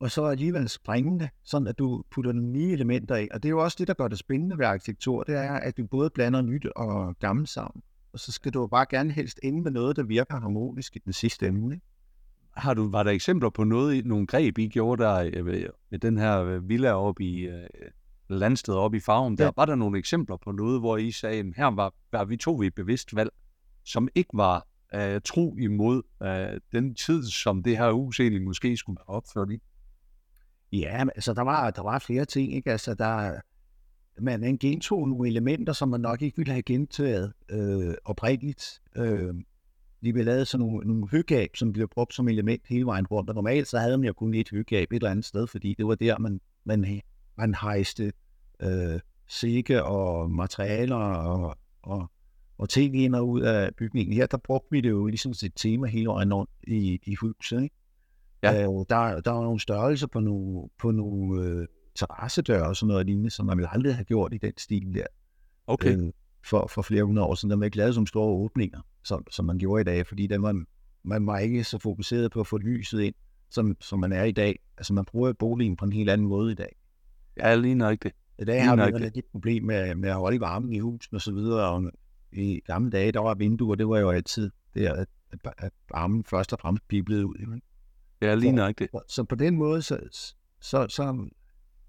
og 0.00 0.10
så 0.10 0.24
alligevel 0.24 0.68
springende, 0.68 1.28
sådan 1.44 1.66
at 1.66 1.78
du 1.78 2.02
putter 2.10 2.32
nogle 2.32 2.50
nye 2.50 2.72
elementer 2.72 3.16
i. 3.16 3.28
Og 3.30 3.42
det 3.42 3.48
er 3.48 3.50
jo 3.50 3.62
også 3.62 3.76
det, 3.80 3.88
der 3.88 3.94
gør 3.94 4.08
det 4.08 4.18
spændende 4.18 4.58
ved 4.58 4.66
arkitektur, 4.66 5.22
det 5.22 5.36
er, 5.36 5.52
at 5.52 5.76
du 5.76 5.86
både 5.86 6.10
blander 6.10 6.42
nyt 6.42 6.66
og 6.66 7.18
gammelt 7.18 7.48
sammen. 7.48 7.82
Og 8.12 8.18
så 8.18 8.32
skal 8.32 8.52
du 8.52 8.66
bare 8.66 8.86
gerne 8.90 9.12
helst 9.12 9.40
ende 9.42 9.62
med 9.62 9.70
noget, 9.70 9.96
der 9.96 10.02
virker 10.02 10.40
harmonisk 10.40 10.96
i 10.96 10.98
den 10.98 11.12
sidste 11.12 11.46
ende. 11.46 11.74
Ikke? 11.74 11.86
Har 12.56 12.74
du, 12.74 12.90
var 12.90 13.02
der 13.02 13.10
eksempler 13.10 13.50
på 13.50 13.64
noget, 13.64 14.06
nogle 14.06 14.26
greb, 14.26 14.58
I 14.58 14.68
gjorde 14.68 15.02
der 15.02 15.42
med, 15.42 15.66
med 15.90 15.98
den 15.98 16.18
her 16.18 16.58
villa 16.58 16.92
oppe 16.92 17.24
i 17.24 17.48
uh, 17.48 17.54
landsted 18.28 18.74
oppe 18.74 18.96
i 18.96 19.00
Farven? 19.00 19.38
Der, 19.38 19.44
ja. 19.44 19.50
Var 19.56 19.64
der 19.64 19.74
nogle 19.74 19.98
eksempler 19.98 20.36
på 20.36 20.52
noget, 20.52 20.80
hvor 20.80 20.96
I 20.96 21.10
sagde, 21.10 21.38
at 21.38 21.46
her 21.56 21.66
var, 21.66 21.94
var 22.12 22.24
vi 22.24 22.36
to 22.36 22.56
ved 22.58 22.70
bevidst 22.70 23.16
valg? 23.16 23.30
Som 23.84 24.08
ikke 24.14 24.30
var 24.34 24.66
uh, 24.94 25.20
tro 25.24 25.56
imod 25.56 26.02
uh, 26.20 26.60
den 26.72 26.94
tid, 26.94 27.24
som 27.24 27.62
det 27.62 27.78
her 27.78 27.92
hus 27.92 28.20
egentlig 28.20 28.42
måske 28.42 28.76
skulle 28.76 28.98
være 28.98 29.16
opført 29.16 29.50
i? 29.50 29.58
Ja, 30.72 31.04
altså 31.14 31.34
der 31.34 31.42
var, 31.42 31.70
der 31.70 31.82
var 31.82 31.98
flere 31.98 32.24
ting, 32.24 32.54
ikke? 32.54 32.70
Altså 32.70 32.94
der, 32.94 33.40
man 34.20 34.58
gentog 34.58 35.08
nogle 35.08 35.28
elementer, 35.28 35.72
som 35.72 35.88
man 35.88 36.00
nok 36.00 36.22
ikke 36.22 36.36
ville 36.36 36.52
have 36.52 36.62
gentaget 36.62 37.32
øh, 37.50 37.94
oprindeligt. 38.04 38.82
Øh, 38.96 39.34
de 40.04 40.12
blev 40.12 40.24
lavet 40.24 40.48
sådan 40.48 40.66
nogle, 40.66 40.86
nogle 40.86 41.08
høgab, 41.08 41.56
som 41.56 41.72
blev 41.72 41.88
brugt 41.88 42.14
som 42.14 42.28
element 42.28 42.62
hele 42.68 42.86
vejen 42.86 43.06
rundt. 43.06 43.30
Og 43.30 43.34
normalt 43.34 43.68
så 43.68 43.78
havde 43.78 43.98
man 43.98 44.06
jo 44.06 44.12
kun 44.12 44.34
et 44.34 44.50
høgab 44.50 44.92
et 44.92 44.96
eller 44.96 45.10
andet 45.10 45.24
sted, 45.24 45.46
fordi 45.46 45.74
det 45.78 45.86
var 45.86 45.94
der, 45.94 46.18
man, 46.18 46.40
man, 46.64 47.00
man 47.36 47.54
hejste 47.54 48.12
øh, 48.60 49.00
sikke 49.28 49.84
og 49.84 50.30
materialer 50.30 50.96
og, 50.96 51.56
og 51.82 52.10
og 52.60 52.68
ting 52.68 53.02
ind 53.02 53.14
og 53.14 53.28
ud 53.28 53.40
af 53.40 53.74
bygningen. 53.74 54.14
Her, 54.14 54.26
der 54.26 54.36
brugte 54.36 54.68
vi 54.70 54.80
det 54.80 54.90
jo 54.90 55.06
ligesom 55.06 55.30
et 55.30 55.52
tema 55.56 55.86
hele 55.86 56.06
vejen 56.06 56.34
rundt 56.34 56.50
i, 56.66 57.00
i 57.06 57.14
huset. 57.14 57.62
Ikke? 57.62 57.74
Ja. 58.42 58.62
Øh, 58.62 58.68
der, 58.88 59.20
der 59.20 59.30
var 59.30 59.42
nogle 59.42 59.60
størrelser 59.60 60.06
på 60.06 60.20
nogle, 60.20 60.68
på 60.78 60.90
nogle 60.90 61.44
øh, 61.44 61.66
terrassedøre 61.94 62.66
og 62.66 62.76
sådan 62.76 62.88
noget 62.88 63.06
lignende, 63.06 63.30
som 63.30 63.46
man 63.46 63.58
ville 63.58 63.74
aldrig 63.74 63.94
have 63.94 64.04
gjort 64.04 64.34
i 64.34 64.38
den 64.38 64.52
stil 64.58 64.94
der. 64.94 65.06
Okay. 65.66 65.96
Øh, 65.96 66.12
for, 66.46 66.66
for 66.70 66.82
flere 66.82 67.04
hundrede 67.04 67.26
år 67.26 67.34
siden. 67.34 67.50
Der 67.50 67.56
var 67.56 67.64
ikke 67.64 67.76
lavet 67.76 67.94
som 67.94 68.06
store 68.06 68.44
åbninger, 68.44 68.80
som, 69.04 69.26
som 69.30 69.44
man 69.44 69.58
gjorde 69.58 69.80
i 69.80 69.84
dag, 69.84 70.06
fordi 70.06 70.26
der 70.26 70.38
var, 70.38 70.64
man 71.04 71.26
var 71.26 71.38
ikke 71.38 71.64
så 71.64 71.78
fokuseret 71.78 72.32
på 72.32 72.40
at 72.40 72.46
få 72.46 72.58
lyset 72.58 73.00
ind, 73.00 73.14
som, 73.50 73.76
som 73.80 73.98
man 74.00 74.12
er 74.12 74.24
i 74.24 74.32
dag. 74.32 74.60
Altså 74.78 74.94
man 74.94 75.04
bruger 75.04 75.32
boligen 75.32 75.76
på 75.76 75.84
en 75.84 75.92
helt 75.92 76.10
anden 76.10 76.26
måde 76.26 76.52
i 76.52 76.54
dag. 76.54 76.76
Ja, 77.36 77.54
lige 77.54 77.74
nok 77.74 78.02
det. 78.02 78.12
I 78.38 78.44
dag 78.44 78.64
har 78.64 78.98
vi 78.98 79.04
et 79.18 79.24
problem 79.32 79.64
med, 79.64 79.94
med 79.94 80.08
at 80.08 80.14
holde 80.14 80.40
varmen 80.40 80.72
i 80.72 80.78
husen 80.78 81.14
og 81.14 81.20
så 81.20 81.32
videre, 81.32 81.70
og 81.70 81.92
i 82.32 82.60
gamle 82.66 82.90
dage, 82.90 83.12
der 83.12 83.20
var 83.20 83.34
vinduer, 83.34 83.74
det 83.74 83.88
var 83.88 83.98
jo 83.98 84.10
altid 84.10 84.50
der, 84.74 84.92
at, 84.92 85.08
at, 85.30 85.40
at 85.58 85.72
armen 85.90 86.24
først 86.24 86.52
og 86.52 86.58
fremmest 86.60 86.88
piblede 86.88 87.26
ud. 87.26 87.36
Ikke? 87.40 87.60
Ja, 88.22 88.34
lige 88.34 88.52
nok 88.52 88.78
det. 88.78 88.88
Så, 88.92 89.00
så 89.08 89.24
på 89.24 89.34
den 89.34 89.56
måde, 89.56 89.82
så, 89.82 89.98
så, 90.60 90.86
så 90.88 91.28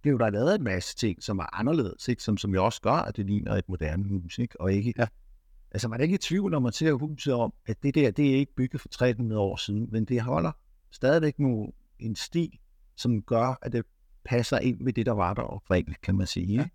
blev 0.01 0.19
der 0.19 0.29
lavet 0.29 0.55
en 0.55 0.63
masse 0.63 0.95
ting, 0.95 1.23
som 1.23 1.39
er 1.39 1.59
anderledes, 1.59 2.07
ikke? 2.07 2.23
Som, 2.23 2.37
som 2.37 2.53
jo 2.53 2.65
også 2.65 2.81
gør, 2.81 2.91
at 2.91 3.17
det 3.17 3.25
ligner 3.25 3.55
et 3.55 3.69
moderne 3.69 4.07
hus, 4.07 4.39
ikke? 4.39 4.61
og 4.61 4.73
ikke 4.73 4.93
ja. 4.97 5.07
Altså, 5.71 5.87
man 5.87 5.99
er 5.99 6.03
ikke 6.03 6.15
i 6.15 6.17
tvivl, 6.17 6.51
når 6.51 6.59
man 6.59 6.71
ser 6.71 6.93
huset 6.93 7.33
om, 7.33 7.53
at 7.65 7.83
det 7.83 7.95
der, 7.95 8.11
det 8.11 8.31
er 8.31 8.35
ikke 8.35 8.55
bygget 8.55 8.81
for 8.81 8.87
300 8.87 9.41
år 9.41 9.55
siden, 9.55 9.87
men 9.91 10.05
det 10.05 10.21
holder 10.21 10.51
stadigvæk 10.91 11.39
nu 11.39 11.73
en 11.99 12.15
stil, 12.15 12.51
som 12.95 13.21
gør, 13.21 13.59
at 13.61 13.71
det 13.71 13.85
passer 14.25 14.57
ind 14.59 14.79
med 14.79 14.93
det, 14.93 15.05
der 15.05 15.11
var 15.11 15.33
der 15.33 15.41
oprindeligt, 15.41 16.01
kan 16.01 16.15
man 16.15 16.27
sige. 16.27 16.55
Ja. 16.55 16.67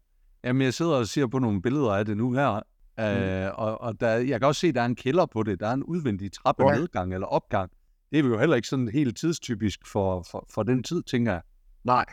Jamen, 0.45 0.63
jeg 0.63 0.75
sidder 0.75 0.95
og 0.95 1.07
ser 1.07 1.27
på 1.27 1.39
nogle 1.39 1.63
billeder 1.63 1.91
af 1.91 2.05
det 2.05 2.17
nu 2.17 2.33
her, 2.33 2.61
Mm. 2.99 3.05
Øh, 3.05 3.51
og 3.55 3.81
og 3.81 4.01
der, 4.01 4.09
jeg 4.09 4.41
kan 4.41 4.47
også 4.47 4.61
se, 4.61 4.69
at 4.69 4.75
der 4.75 4.81
er 4.81 4.87
en 4.87 4.97
kælder 4.97 5.27
på 5.27 5.43
det. 5.43 5.61
Der 5.61 5.69
er 5.69 5.73
en 5.73 5.85
udvendig 5.85 6.33
trappe 6.33 6.69
ja. 6.69 6.79
nedgang 6.79 7.15
eller 7.15 7.27
opgang. 7.27 7.71
Det 8.11 8.19
er 8.19 8.25
jo 8.25 8.39
heller 8.39 8.57
ikke 8.57 8.69
sådan 8.69 8.89
helt 8.89 9.17
tidstypisk 9.17 9.87
for, 9.87 10.23
for, 10.31 10.47
for 10.55 10.63
den 10.63 10.83
tid, 10.83 11.03
tænker 11.03 11.33
jeg. 11.33 11.43
Nej. 11.85 12.05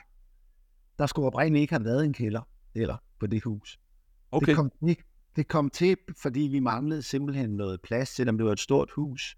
Der 1.00 1.06
skulle 1.06 1.28
oprindeligt 1.28 1.62
ikke 1.62 1.74
have 1.74 1.86
været 1.86 2.06
en 2.06 2.14
kælder 2.14 2.42
eller 2.76 2.98
på 3.20 3.28
det 3.28 3.44
hus. 3.44 3.80
Okay. 4.32 4.48
Det 4.48 4.56
kom, 4.56 4.72
det 5.36 5.48
kom 5.48 5.70
til, 5.70 5.98
fordi 6.22 6.40
vi 6.40 6.60
manglede 6.60 7.02
simpelthen 7.02 7.50
noget 7.50 7.82
plads, 7.82 8.10
selvom 8.10 8.38
det 8.38 8.46
var 8.46 8.52
et 8.52 8.60
stort 8.60 8.92
hus. 8.96 9.38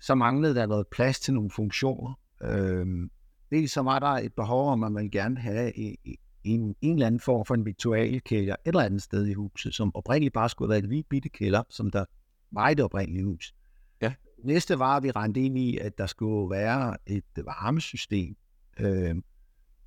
Så 0.00 0.14
manglede 0.14 0.54
der 0.54 0.66
noget 0.66 0.86
plads 0.92 1.20
til 1.20 1.34
nogle 1.34 1.50
funktioner. 1.50 2.20
Øhm, 2.42 3.10
dels 3.50 3.72
så 3.72 3.82
var 3.82 3.98
der 3.98 4.06
et 4.06 4.34
behov 4.34 4.70
om, 4.70 4.84
at 4.84 4.92
man 4.92 5.10
gerne 5.10 5.38
have 5.40 5.72
en, 6.44 6.74
en 6.80 6.92
eller 6.92 7.06
anden 7.06 7.20
form 7.20 7.44
for 7.44 7.54
en 7.54 7.64
viktualkælder 7.64 8.52
et 8.52 8.58
eller 8.64 8.82
andet 8.82 9.02
sted 9.02 9.26
i 9.26 9.32
huset, 9.32 9.74
som 9.74 9.94
oprindeligt 9.94 10.34
bare 10.34 10.48
skulle 10.48 10.66
have 10.66 10.70
været 10.70 10.84
en 10.84 10.90
lille 10.90 11.04
bitte 11.10 11.28
kælder, 11.28 11.62
som 11.68 11.90
der 11.90 12.04
var 12.50 12.68
i 12.68 12.74
det 12.74 12.84
oprindelige 12.84 13.24
hus. 13.24 13.54
Ja. 14.02 14.14
Næste 14.44 14.78
var, 14.78 14.96
at 14.96 15.02
vi 15.02 15.10
rendte 15.10 15.40
ind 15.40 15.58
i, 15.58 15.78
at 15.78 15.98
der 15.98 16.06
skulle 16.06 16.50
være 16.50 16.96
et 17.06 17.24
varmesystem, 17.36 18.36
øh, 18.80 19.14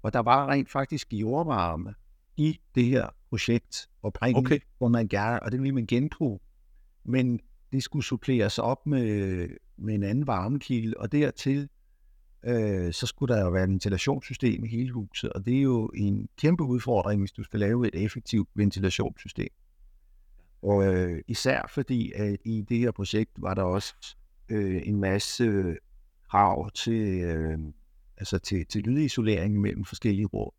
og 0.01 0.13
der 0.13 0.19
var 0.19 0.49
rent 0.49 0.71
faktisk 0.71 1.13
jordvarme 1.13 1.93
i 2.37 2.59
det 2.75 2.85
her 2.85 3.07
projekt 3.29 3.89
oprindeligt, 4.03 4.47
okay. 4.47 4.59
hvor 4.77 4.87
man 4.87 5.07
gerne, 5.07 5.43
og 5.43 5.51
det 5.51 5.61
ville 5.61 5.75
man 5.75 5.87
genbruge, 5.87 6.39
men 7.03 7.39
det 7.71 7.83
skulle 7.83 8.05
suppleres 8.05 8.59
op 8.59 8.87
med, 8.87 9.47
med 9.77 9.95
en 9.95 10.03
anden 10.03 10.27
varmekilde, 10.27 10.97
og 10.97 11.11
dertil 11.11 11.69
øh, 12.43 12.93
så 12.93 13.07
skulle 13.07 13.35
der 13.35 13.41
jo 13.43 13.49
være 13.49 13.63
et 13.63 13.69
ventilationssystem 13.69 14.63
i 14.63 14.67
hele 14.67 14.91
huset, 14.91 15.29
og 15.29 15.45
det 15.45 15.57
er 15.57 15.61
jo 15.61 15.87
en 15.87 16.29
kæmpe 16.37 16.63
udfordring, 16.63 17.21
hvis 17.21 17.31
du 17.31 17.43
skal 17.43 17.59
lave 17.59 17.87
et 17.87 18.03
effektivt 18.03 18.49
ventilationssystem. 18.55 19.49
Og 20.61 20.85
øh, 20.85 21.21
især 21.27 21.71
fordi, 21.73 22.11
at 22.11 22.37
i 22.45 22.61
det 22.69 22.77
her 22.77 22.91
projekt 22.91 23.31
var 23.37 23.53
der 23.53 23.63
også 23.63 23.95
øh, 24.49 24.81
en 24.85 24.99
masse 24.99 25.75
krav 26.29 26.71
til, 26.71 27.21
øh, 27.21 27.59
altså 28.17 28.37
til, 28.37 28.65
til 28.65 28.81
lydisolering 28.81 29.61
mellem 29.61 29.85
forskellige 29.85 30.25
rum. 30.25 30.51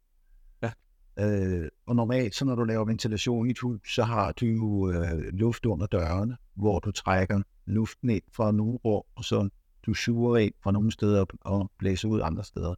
Ja. 0.62 0.70
Øh, 1.18 1.68
og 1.86 1.96
normalt, 1.96 2.34
så 2.34 2.44
når 2.44 2.54
du 2.54 2.64
laver 2.64 2.84
ventilation 2.84 3.46
i 3.46 3.50
et 3.50 3.58
hus, 3.58 3.94
så 3.94 4.02
har 4.02 4.32
du 4.32 4.46
jo 4.46 4.90
øh, 4.90 5.18
luft 5.32 5.66
under 5.66 5.86
dørene, 5.86 6.36
hvor 6.54 6.78
du 6.78 6.90
trækker 6.90 7.42
luften 7.66 8.10
ind 8.10 8.22
fra 8.32 8.52
nogle 8.52 8.78
rum, 8.84 9.02
og 9.16 9.24
så 9.24 9.48
du 9.88 9.94
suger 9.94 10.36
ind 10.36 10.54
fra 10.62 10.72
nogle 10.72 10.92
steder 10.92 11.24
og 11.40 11.70
blæser 11.78 12.08
ud 12.08 12.20
andre 12.20 12.44
steder. 12.44 12.74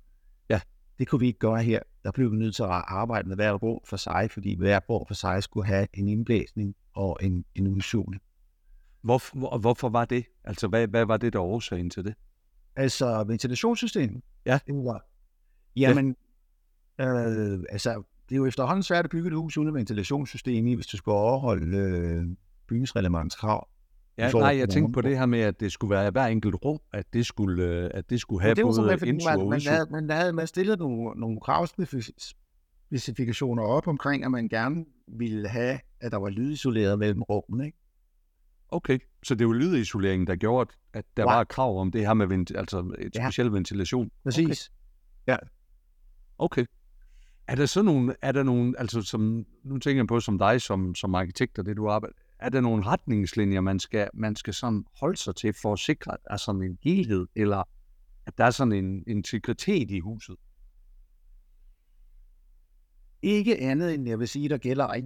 Ja. 0.50 0.60
Det 0.98 1.08
kunne 1.08 1.20
vi 1.20 1.26
ikke 1.26 1.38
gøre 1.38 1.62
her. 1.62 1.80
Der 2.04 2.10
blev 2.10 2.32
vi 2.32 2.36
nødt 2.36 2.54
til 2.56 2.62
at 2.62 2.68
arbejde 2.70 3.28
med 3.28 3.36
hver 3.36 3.52
rum 3.52 3.80
for 3.84 3.96
sig, 3.96 4.30
fordi 4.30 4.56
hver 4.58 4.80
rum 4.88 5.06
for 5.06 5.14
sig 5.14 5.42
skulle 5.42 5.66
have 5.66 5.86
en 5.94 6.08
indblæsning 6.08 6.74
og 6.94 7.18
en, 7.22 7.44
en 7.54 7.66
udsugning. 7.66 8.22
Hvor, 9.02 9.38
hvor, 9.38 9.58
hvorfor 9.58 9.88
var 9.88 10.04
det? 10.04 10.24
Altså, 10.44 10.68
hvad, 10.68 10.88
hvad 10.88 11.04
var 11.04 11.16
det, 11.16 11.32
der 11.32 11.40
årsagen 11.40 11.90
til 11.90 12.04
det? 12.04 12.14
Altså 12.76 13.24
ventilationssystemet? 13.24 14.22
Ja. 14.46 14.58
Det 14.66 14.74
var, 14.74 15.06
jamen, 15.76 16.16
øh, 17.00 17.64
altså, 17.68 18.02
det 18.28 18.34
er 18.34 18.36
jo 18.36 18.46
efterhånden 18.46 18.82
svært 18.82 19.04
at 19.04 19.10
bygge 19.10 19.28
et 19.28 19.34
hus 19.34 19.56
uden 19.56 19.74
ventilationssystem 19.74 20.66
i, 20.66 20.74
hvis 20.74 20.86
du 20.86 20.96
skal 20.96 21.10
overholde 21.10 21.76
øh, 21.76 22.36
bygningsreglementskrav. 22.66 23.68
Ja, 24.20 24.30
nej, 24.32 24.58
jeg 24.58 24.68
tænkte 24.68 24.92
på 24.92 25.00
det 25.00 25.18
her 25.18 25.26
med, 25.26 25.40
at 25.40 25.60
det 25.60 25.72
skulle 25.72 25.90
være 25.90 26.10
hver 26.10 26.26
enkelt 26.26 26.54
rum, 26.64 26.78
at 26.92 27.06
det 27.12 27.26
skulle, 27.26 27.64
øh, 27.64 27.90
at 27.94 28.10
det 28.10 28.20
skulle 28.20 28.42
have 28.42 28.54
det 28.54 28.64
både 28.64 28.98
indsug 29.08 29.30
og 29.30 29.38
man, 29.38 29.48
man, 29.48 29.56
udsug. 29.56 29.72
havde, 29.72 29.86
man, 29.90 30.10
havde, 30.10 30.32
man 30.32 30.46
stillet 30.46 30.78
nogle, 30.78 31.20
nogle 31.20 31.40
kravspecifikationer 31.40 33.62
op 33.62 33.88
omkring, 33.88 34.24
at 34.24 34.30
man 34.30 34.48
gerne 34.48 34.84
ville 35.08 35.48
have, 35.48 35.78
at 36.00 36.12
der 36.12 36.18
var 36.18 36.28
lydisoleret 36.28 36.98
mellem 36.98 37.22
rummene. 37.22 37.66
Ikke? 37.66 37.78
Okay, 38.68 38.98
så 39.22 39.34
det 39.34 39.46
var 39.46 39.52
lydisoleringen, 39.52 40.26
der 40.26 40.36
gjorde, 40.36 40.70
at 40.92 41.04
der 41.16 41.22
Ja. 41.22 41.28
var 41.34 41.40
et 41.40 41.48
krav 41.48 41.80
om 41.80 41.90
det 41.90 42.06
her 42.06 42.14
med 42.14 42.26
vent, 42.26 42.52
altså 42.56 42.94
et 42.98 43.14
Ja. 43.16 43.24
speciel 43.24 43.52
ventilation. 43.52 44.10
Præcis. 44.24 44.72
Okay. 46.38 46.64
Er 47.46 47.54
der 47.54 47.66
så 47.66 47.82
nogle, 47.82 48.14
er 48.22 48.32
der 48.32 48.42
nogle, 48.42 48.74
altså 48.78 49.02
som, 49.02 49.46
nu 49.64 49.78
tænker 49.78 50.00
jeg 50.02 50.06
på 50.06 50.20
som 50.20 50.38
dig, 50.38 50.60
som, 50.60 50.94
som 50.94 51.14
arkitekt 51.14 51.58
og 51.58 51.66
det 51.66 51.76
du 51.76 51.88
arbejder, 51.88 52.14
er 52.40 52.48
der 52.48 52.60
nogle 52.60 52.86
retningslinjer, 52.86 53.60
man 53.60 53.78
skal, 53.78 54.08
man 54.14 54.36
skal 54.36 54.54
sådan 54.54 54.84
holde 55.00 55.16
sig 55.16 55.36
til 55.36 55.54
for 55.62 55.72
at 55.72 55.78
sikre, 55.78 56.12
at 56.12 56.18
der 56.24 56.32
er 56.32 56.36
sådan 56.36 56.62
en 56.62 56.78
helhed, 56.82 57.26
eller 57.36 57.68
at 58.26 58.38
der 58.38 58.44
er 58.44 58.50
sådan 58.50 58.72
en 58.72 59.04
integritet 59.06 59.90
i 59.90 60.00
huset? 60.00 60.36
Ikke 63.22 63.58
andet 63.60 63.94
end, 63.94 64.08
jeg 64.08 64.18
vil 64.18 64.28
sige, 64.28 64.48
der 64.48 64.58
gælder 64.58 65.00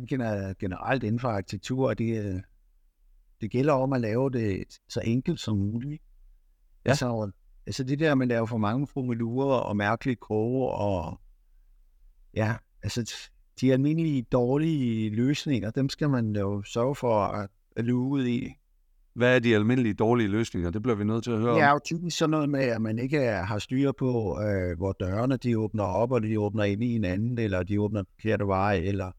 generelt 0.54 1.02
inden 1.02 1.20
for 1.20 1.28
arkitektur, 1.28 1.88
og 1.88 1.98
det, 1.98 2.24
øh, 2.24 2.42
det 3.40 3.50
gælder 3.50 3.72
om 3.72 3.92
at 3.92 4.00
lave 4.00 4.30
det 4.30 4.64
så 4.88 5.00
enkelt 5.04 5.40
som 5.40 5.56
muligt. 5.56 6.02
Ja. 6.84 6.90
Altså, 6.90 7.30
altså 7.66 7.84
det 7.84 7.98
der, 7.98 8.14
man 8.14 8.28
laver 8.28 8.46
for 8.46 8.58
mange 8.58 8.86
formulurer 8.86 9.56
og 9.56 9.76
mærkelige 9.76 10.16
kroge, 10.16 10.70
og 10.70 11.20
ja, 12.34 12.56
altså 12.82 13.28
de 13.60 13.72
almindelige 13.72 14.22
dårlige 14.22 15.10
løsninger, 15.10 15.70
dem 15.70 15.88
skal 15.88 16.10
man 16.10 16.36
jo 16.36 16.62
sørge 16.62 16.94
for 16.94 17.18
at, 17.20 17.48
at 17.76 17.84
luge 17.84 18.08
ud 18.10 18.26
i. 18.26 18.48
Hvad 19.14 19.34
er 19.34 19.38
de 19.38 19.54
almindelige 19.54 19.94
dårlige 19.94 20.28
løsninger? 20.28 20.70
Det 20.70 20.82
bliver 20.82 20.96
vi 20.96 21.04
nødt 21.04 21.24
til 21.24 21.30
at 21.30 21.38
høre 21.38 21.54
Det 21.54 21.62
er 21.62 21.68
om. 21.68 21.74
jo 21.74 21.80
typisk 21.84 22.18
sådan 22.18 22.30
noget 22.30 22.48
med, 22.48 22.60
at 22.60 22.82
man 22.82 22.98
ikke 22.98 23.18
er- 23.18 23.42
har 23.42 23.58
styr 23.58 23.92
på, 23.92 24.40
øh, 24.42 24.76
hvor 24.76 24.92
dørene 24.92 25.36
de 25.36 25.58
åbner 25.58 25.84
op, 25.84 26.12
og 26.12 26.22
de 26.22 26.40
åbner 26.40 26.64
ind 26.64 26.84
i 26.84 26.92
hinanden, 26.92 27.38
eller 27.38 27.62
de 27.62 27.80
åbner 27.80 28.02
forkerte 28.14 28.46
vej, 28.46 28.74
eller 28.76 29.10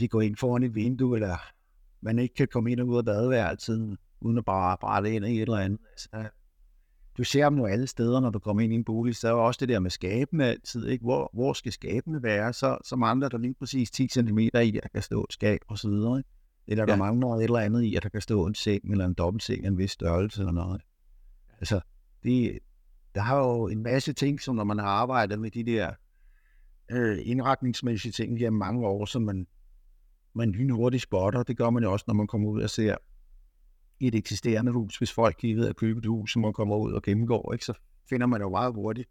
de 0.00 0.08
går 0.08 0.20
ind 0.20 0.36
foran 0.36 0.62
et 0.62 0.74
vindue, 0.74 1.16
eller 1.16 1.36
man 2.02 2.18
ikke 2.18 2.34
kan 2.34 2.48
komme 2.52 2.72
ind 2.72 2.80
og 2.80 2.86
ud 2.88 2.98
af 2.98 3.04
badeværelset, 3.04 3.96
uden 4.20 4.38
at 4.38 4.44
bare 4.44 4.76
brætte 4.80 5.14
ind 5.14 5.26
i 5.26 5.36
et 5.36 5.42
eller 5.42 5.56
andet. 5.56 5.78
Altså, 5.92 6.08
du 7.18 7.24
ser 7.24 7.48
dem 7.48 7.58
jo 7.58 7.66
alle 7.66 7.86
steder, 7.86 8.20
når 8.20 8.30
du 8.30 8.38
kommer 8.38 8.62
ind 8.62 8.72
i 8.72 8.76
en 8.76 8.84
bolig, 8.84 9.16
så 9.16 9.28
er 9.28 9.32
også 9.32 9.58
det 9.60 9.68
der 9.68 9.78
med 9.78 9.90
skabene 9.90 10.44
altid, 10.44 10.86
ikke? 10.86 11.02
Hvor, 11.04 11.30
hvor 11.32 11.52
skal 11.52 11.72
skabene 11.72 12.22
være? 12.22 12.52
Så, 12.52 12.78
så 12.84 12.96
mangler 12.96 13.28
der 13.28 13.38
lige 13.38 13.54
præcis 13.54 13.90
10 13.90 14.08
cm 14.08 14.38
i, 14.38 14.48
at 14.54 14.54
der 14.82 14.88
kan 14.92 15.02
stå 15.02 15.20
et 15.24 15.32
skab 15.32 15.60
og 15.68 15.78
så 15.78 15.88
videre. 15.88 16.18
Ikke? 16.18 16.28
Eller 16.66 16.86
der 16.86 16.92
Ja. 16.92 16.98
mangler 16.98 17.28
et 17.28 17.44
eller 17.44 17.58
andet 17.58 17.82
i, 17.82 17.94
at 17.94 18.02
der 18.02 18.08
kan 18.08 18.20
stå 18.20 18.46
en 18.46 18.54
seng 18.54 18.90
eller 18.90 19.06
en 19.06 19.14
dobbeltseng 19.14 19.64
af 19.64 19.68
en 19.68 19.78
vis 19.78 19.90
størrelse 19.90 20.40
eller 20.40 20.52
noget. 20.52 20.82
Altså, 21.58 21.80
det, 22.22 22.58
der 23.14 23.20
har 23.20 23.38
jo 23.38 23.68
en 23.68 23.82
masse 23.82 24.12
ting, 24.12 24.40
som 24.40 24.56
når 24.56 24.64
man 24.64 24.78
har 24.78 24.86
arbejdet 24.86 25.38
med 25.38 25.50
de 25.50 25.64
der 25.64 25.90
øh, 26.90 27.18
indretningsmæssige 27.22 28.12
ting 28.12 28.38
gennem 28.38 28.58
mange 28.58 28.86
år, 28.86 29.04
som 29.04 29.22
man, 29.22 29.46
man 30.34 30.52
lynhurtigt 30.52 31.02
spotter. 31.02 31.42
Det 31.42 31.56
gør 31.56 31.70
man 31.70 31.82
jo 31.82 31.92
også, 31.92 32.04
når 32.08 32.14
man 32.14 32.26
kommer 32.26 32.48
ud 32.48 32.62
og 32.62 32.70
ser 32.70 32.96
et 34.00 34.14
eksisterende 34.14 34.72
hus. 34.72 34.98
Hvis 34.98 35.12
folk 35.12 35.42
lige 35.42 35.56
ved 35.56 35.68
at 35.68 35.76
købe 35.76 35.98
et 35.98 36.06
hus, 36.06 36.32
som 36.32 36.42
man 36.42 36.52
kommer 36.52 36.76
ud 36.76 36.92
og 36.92 37.02
gennemgår, 37.02 37.52
ikke, 37.52 37.64
så 37.64 37.72
finder 38.08 38.26
man 38.26 38.40
jo 38.40 38.48
meget 38.48 38.74
hurtigt 38.74 39.08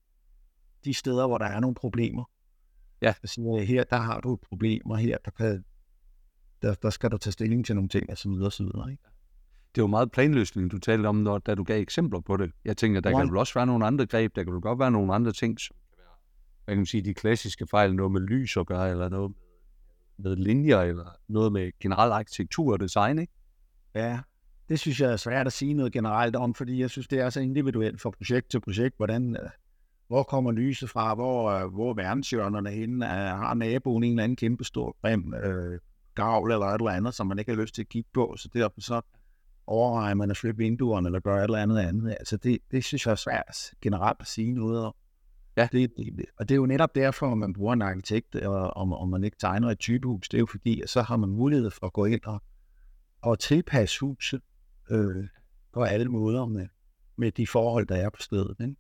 de 0.86 0.94
steder, 0.94 1.28
hvor 1.28 1.38
der 1.38 1.46
er 1.46 1.60
nogle 1.60 1.76
problemer. 1.76 2.24
Ja. 3.02 3.14
Så 3.26 3.28
siger, 3.34 3.64
her 3.66 3.84
der 3.84 3.98
har 3.98 4.22
du 4.22 4.34
et 4.34 4.40
problem, 4.42 4.86
og 4.86 4.98
her 4.98 5.18
der, 5.26 5.32
kan, 5.32 5.66
der, 6.62 6.74
der 6.74 6.90
skal 6.90 7.12
du 7.12 7.18
tage 7.18 7.32
stilling 7.32 7.66
til 7.66 7.76
nogle 7.76 7.90
ting, 7.90 8.10
og 8.10 8.18
så 8.18 8.30
videre, 8.30 8.46
og 8.46 8.52
så 8.54 8.64
videre. 8.64 8.92
Ikke? 8.92 9.04
Det 9.76 9.82
er 9.82 9.84
jo 9.84 9.88
meget 9.88 10.12
planløsning, 10.12 10.72
du 10.72 10.78
talte 10.78 11.08
om, 11.08 11.16
når, 11.16 11.38
da 11.38 11.56
du 11.56 11.64
gav 11.64 11.82
eksempler 11.82 12.20
på 12.20 12.38
det. 12.38 12.52
Jeg 12.66 12.78
tænker, 12.78 13.02
der 13.02 13.10
Ja. 13.10 13.18
kan 13.18 13.30
vel 13.30 13.38
også 13.38 13.54
være 13.54 13.66
nogle 13.66 13.86
andre 13.86 14.06
greb, 14.06 14.36
der 14.36 14.44
kan 14.44 14.54
vel 14.54 14.62
godt 14.62 14.80
være 14.80 14.92
nogle 14.92 15.14
andre 15.14 15.32
ting, 15.32 15.60
som 15.60 15.76
kan 15.90 15.98
være, 15.98 16.14
hvad 16.66 16.76
kan 16.76 16.80
man 16.80 16.86
sige, 16.86 17.02
de 17.02 17.14
klassiske 17.14 17.68
fejl, 17.68 17.96
noget 17.96 18.12
med 18.12 18.22
lys 18.22 18.58
at 18.58 18.66
gøre, 18.68 18.90
eller 18.90 19.10
noget 19.10 19.34
med 20.18 20.36
linjer, 20.36 20.80
eller 20.82 21.10
noget 21.28 21.52
med 21.52 21.72
generel 21.80 22.12
arkitektur 22.12 22.74
og 22.74 22.80
design, 22.80 23.20
ikke? 23.20 23.34
Ja, 23.96 24.20
det 24.70 24.80
synes 24.80 25.02
jeg 25.02 25.12
er 25.12 25.18
svært 25.18 25.48
at 25.48 25.54
sige 25.54 25.74
noget 25.74 25.92
generelt 25.92 26.36
om, 26.36 26.54
fordi 26.54 26.82
jeg 26.82 26.90
synes, 26.90 27.08
det 27.08 27.20
er 27.20 27.30
så 27.30 27.40
individuelt 27.40 28.02
fra 28.02 28.10
projekt 28.10 28.50
til 28.52 28.62
projekt, 28.62 28.98
hvordan, 28.98 29.38
øh, 29.44 29.50
hvor 30.08 30.24
kommer 30.24 30.52
lyset 30.52 30.90
fra, 30.90 31.16
hvor, 31.16 31.50
øh, 31.50 31.74
hvor 31.74 31.90
er 31.90 31.94
verdenshjørnerne 31.94 32.70
henne, 32.70 33.06
øh, 33.06 33.12
har 33.12 33.54
naboen 33.54 34.04
en 34.04 34.12
eller 34.12 34.24
anden 34.24 34.36
kæmpe 34.36 34.64
stor 34.64 34.98
grim 35.02 35.34
øh, 35.34 35.80
gavl 36.16 36.52
eller 36.52 36.66
et 36.66 36.80
eller 36.80 36.92
andet, 36.92 37.14
som 37.14 37.28
man 37.28 37.40
ikke 37.40 37.52
har 37.52 37.62
lyst 37.62 37.76
til 37.76 37.82
at 37.82 37.90
kigge 37.90 38.10
på, 38.14 38.36
så 38.38 38.50
derfor 38.54 38.82
så 38.82 39.02
overvejer 39.68 40.14
man 40.14 40.32
at 40.32 40.38
flytte 40.38 40.58
vinduerne 40.58 41.08
eller 41.08 41.20
gøre 41.20 41.38
et 41.38 41.44
eller 41.44 41.58
andet 41.58 41.80
andet. 41.80 42.12
Altså 42.20 42.38
det, 42.38 42.58
det 42.72 42.84
synes 42.84 43.06
jeg 43.06 43.12
er 43.12 43.16
svært 43.16 43.72
generelt 43.82 44.18
at 44.20 44.28
sige 44.28 44.52
noget 44.52 44.86
om. 44.86 44.94
Ja. 45.58 45.68
Det, 45.72 45.92
det, 45.98 46.26
og 46.38 46.50
det 46.50 46.56
er 46.56 46.58
jo 46.58 46.66
netop 46.66 46.96
derfor, 46.96 47.32
at 47.32 47.38
man 47.38 47.54
bruger 47.54 47.74
en 47.74 47.82
arkitekt, 47.82 48.36
og 48.36 48.78
om, 48.78 48.94
om 48.94 49.10
man 49.10 49.24
ikke 49.24 49.38
tegner 49.40 49.70
et 49.70 49.80
typehus, 49.80 50.30
det 50.30 50.38
er 50.38 50.40
jo 50.40 50.46
fordi, 50.46 50.82
at 50.82 50.90
så 50.90 51.02
har 51.02 51.18
man 51.18 51.30
mulighed 51.30 51.72
for 51.72 51.86
at 51.86 51.94
gå 51.94 52.06
ind 52.06 52.22
og, 52.26 52.42
og 53.22 53.40
tilpasse 53.40 54.00
huset 54.00 54.42
øh, 54.92 55.28
på 55.74 55.84
alle 55.84 56.10
måder 56.10 56.46
med, 56.46 56.68
med 57.16 57.32
de 57.32 57.48
forhold, 57.48 57.88
der 57.88 57.96
er 57.96 58.10
på 58.10 58.22
stedet. 58.22 58.56
Ikke? 58.62 58.76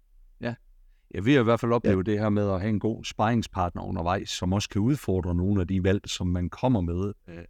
Ja, 1.15 1.19
vi 1.21 1.33
har 1.33 1.39
i 1.39 1.43
hvert 1.43 1.59
fald 1.59 1.71
oplevet 1.71 2.07
ja. 2.07 2.11
det 2.11 2.19
her 2.19 2.29
med 2.29 2.49
at 2.49 2.59
have 2.61 2.69
en 2.69 2.79
god 2.79 3.03
sparringspartner 3.03 3.83
undervejs, 3.83 4.29
som 4.29 4.53
også 4.53 4.69
kan 4.69 4.81
udfordre 4.81 5.35
nogle 5.35 5.61
af 5.61 5.67
de 5.67 5.83
valg, 5.83 6.01
som 6.09 6.27
man 6.27 6.49
kommer 6.49 6.81
med. 6.81 7.13
Øh, 7.27 7.37
Vi 7.37 7.43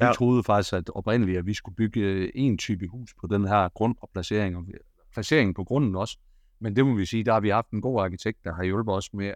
Ja. 0.00 0.06
ja. 0.06 0.12
troede 0.12 0.42
faktisk 0.42 0.72
at 0.74 0.90
oprindeligt, 0.94 1.38
at 1.38 1.46
vi 1.46 1.54
skulle 1.54 1.76
bygge 1.76 2.00
øh, 2.00 2.30
en 2.34 2.58
type 2.58 2.86
hus 2.88 3.14
på 3.20 3.26
den 3.26 3.44
her 3.48 3.68
grund 3.68 3.94
og 4.02 4.10
placering, 4.12 4.56
og 4.56 4.66
vi- 4.66 4.72
placering 5.12 5.54
på 5.54 5.64
grunden 5.64 5.96
også. 5.96 6.18
Men 6.60 6.76
det 6.76 6.86
må 6.86 6.94
vi 6.94 7.06
sige, 7.06 7.24
der 7.24 7.32
har 7.32 7.40
vi 7.40 7.48
haft 7.48 7.70
en 7.70 7.80
god 7.80 8.02
arkitekt, 8.02 8.44
der 8.44 8.54
har 8.54 8.64
hjulpet 8.64 8.94
os 8.94 9.12
med 9.14 9.26
at 9.26 9.34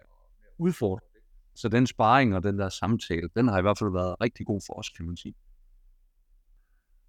udfordre 0.57 1.05
det. 1.13 1.21
Så 1.55 1.69
den 1.69 1.87
sparring 1.87 2.35
og 2.35 2.43
den 2.43 2.59
der 2.59 2.69
samtale, 2.69 3.29
den 3.35 3.47
har 3.47 3.59
i 3.59 3.61
hvert 3.61 3.77
fald 3.77 3.91
været 3.91 4.15
rigtig 4.21 4.45
god 4.45 4.61
for 4.67 4.79
os, 4.79 4.89
kan 4.89 5.05
man 5.05 5.17
sige. 5.17 5.33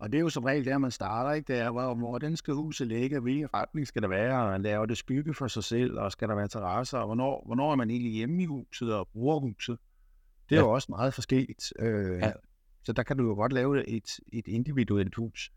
Og 0.02 0.12
det 0.12 0.18
er 0.18 0.22
jo 0.22 0.28
som 0.28 0.44
regel 0.44 0.64
der, 0.64 0.78
man 0.78 0.90
starter, 0.90 1.32
ikke? 1.32 1.52
Det 1.52 1.60
er, 1.60 1.70
hvor, 1.70 1.94
hvordan 1.94 2.36
skal 2.36 2.54
huset 2.54 2.86
ligge, 2.86 3.20
hvilken 3.20 3.54
retning 3.54 3.86
skal 3.86 4.02
der 4.02 4.08
være, 4.08 4.42
og 4.54 4.60
laver 4.60 4.86
det 4.86 4.96
skygge 4.98 5.34
for 5.34 5.46
sig 5.46 5.64
selv, 5.64 5.98
og 5.98 6.12
skal 6.12 6.28
der 6.28 6.34
være 6.34 6.48
terrasser, 6.48 6.98
og 6.98 7.06
hvornår, 7.06 7.42
hvornår 7.46 7.72
er 7.72 7.76
man 7.76 7.90
egentlig 7.90 8.12
hjemme 8.12 8.42
i 8.42 8.46
huset 8.46 8.94
og 8.94 9.08
bruger 9.08 9.40
huset? 9.40 9.78
Det 10.48 10.56
er 10.56 10.60
Ja. 10.60 10.66
jo 10.66 10.72
også 10.72 10.86
meget 10.90 11.14
forskelligt. 11.14 11.72
Øh, 11.78 12.18
Ja. 12.18 12.32
Så 12.84 12.92
der 12.92 13.02
kan 13.02 13.16
du 13.18 13.24
jo 13.28 13.34
godt 13.34 13.52
lave 13.52 13.88
et, 13.88 14.10
et 14.32 14.46
individuelt 14.48 15.14
hus. 15.14 15.52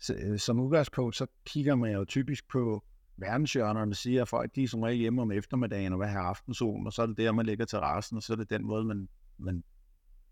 Så, 0.00 0.14
øh, 0.22 0.38
som 0.38 0.60
udgangspunkt, 0.60 1.16
så 1.16 1.26
kigger 1.46 1.74
man 1.74 1.92
jo 1.92 2.04
typisk 2.04 2.48
på 2.52 2.84
verdenshjørnerne 3.16 3.92
og 3.92 3.96
siger, 3.96 4.22
at 4.22 4.28
folk 4.28 4.54
de 4.54 4.62
er 4.62 4.68
som 4.68 4.82
regel 4.82 4.98
hjemme 4.98 5.22
om 5.22 5.32
eftermiddagen 5.32 5.92
og 5.92 5.96
hvad 5.96 6.08
har 6.08 6.20
aftensolen, 6.20 6.86
og 6.86 6.92
så 6.92 7.02
er 7.02 7.06
det 7.06 7.16
der, 7.16 7.32
man 7.32 7.46
lægger 7.46 7.64
terrassen, 7.64 8.16
og 8.16 8.22
så 8.22 8.32
er 8.32 8.36
det 8.36 8.50
den 8.50 8.64
måde, 8.66 8.84
man, 8.84 9.08
man, 9.38 9.64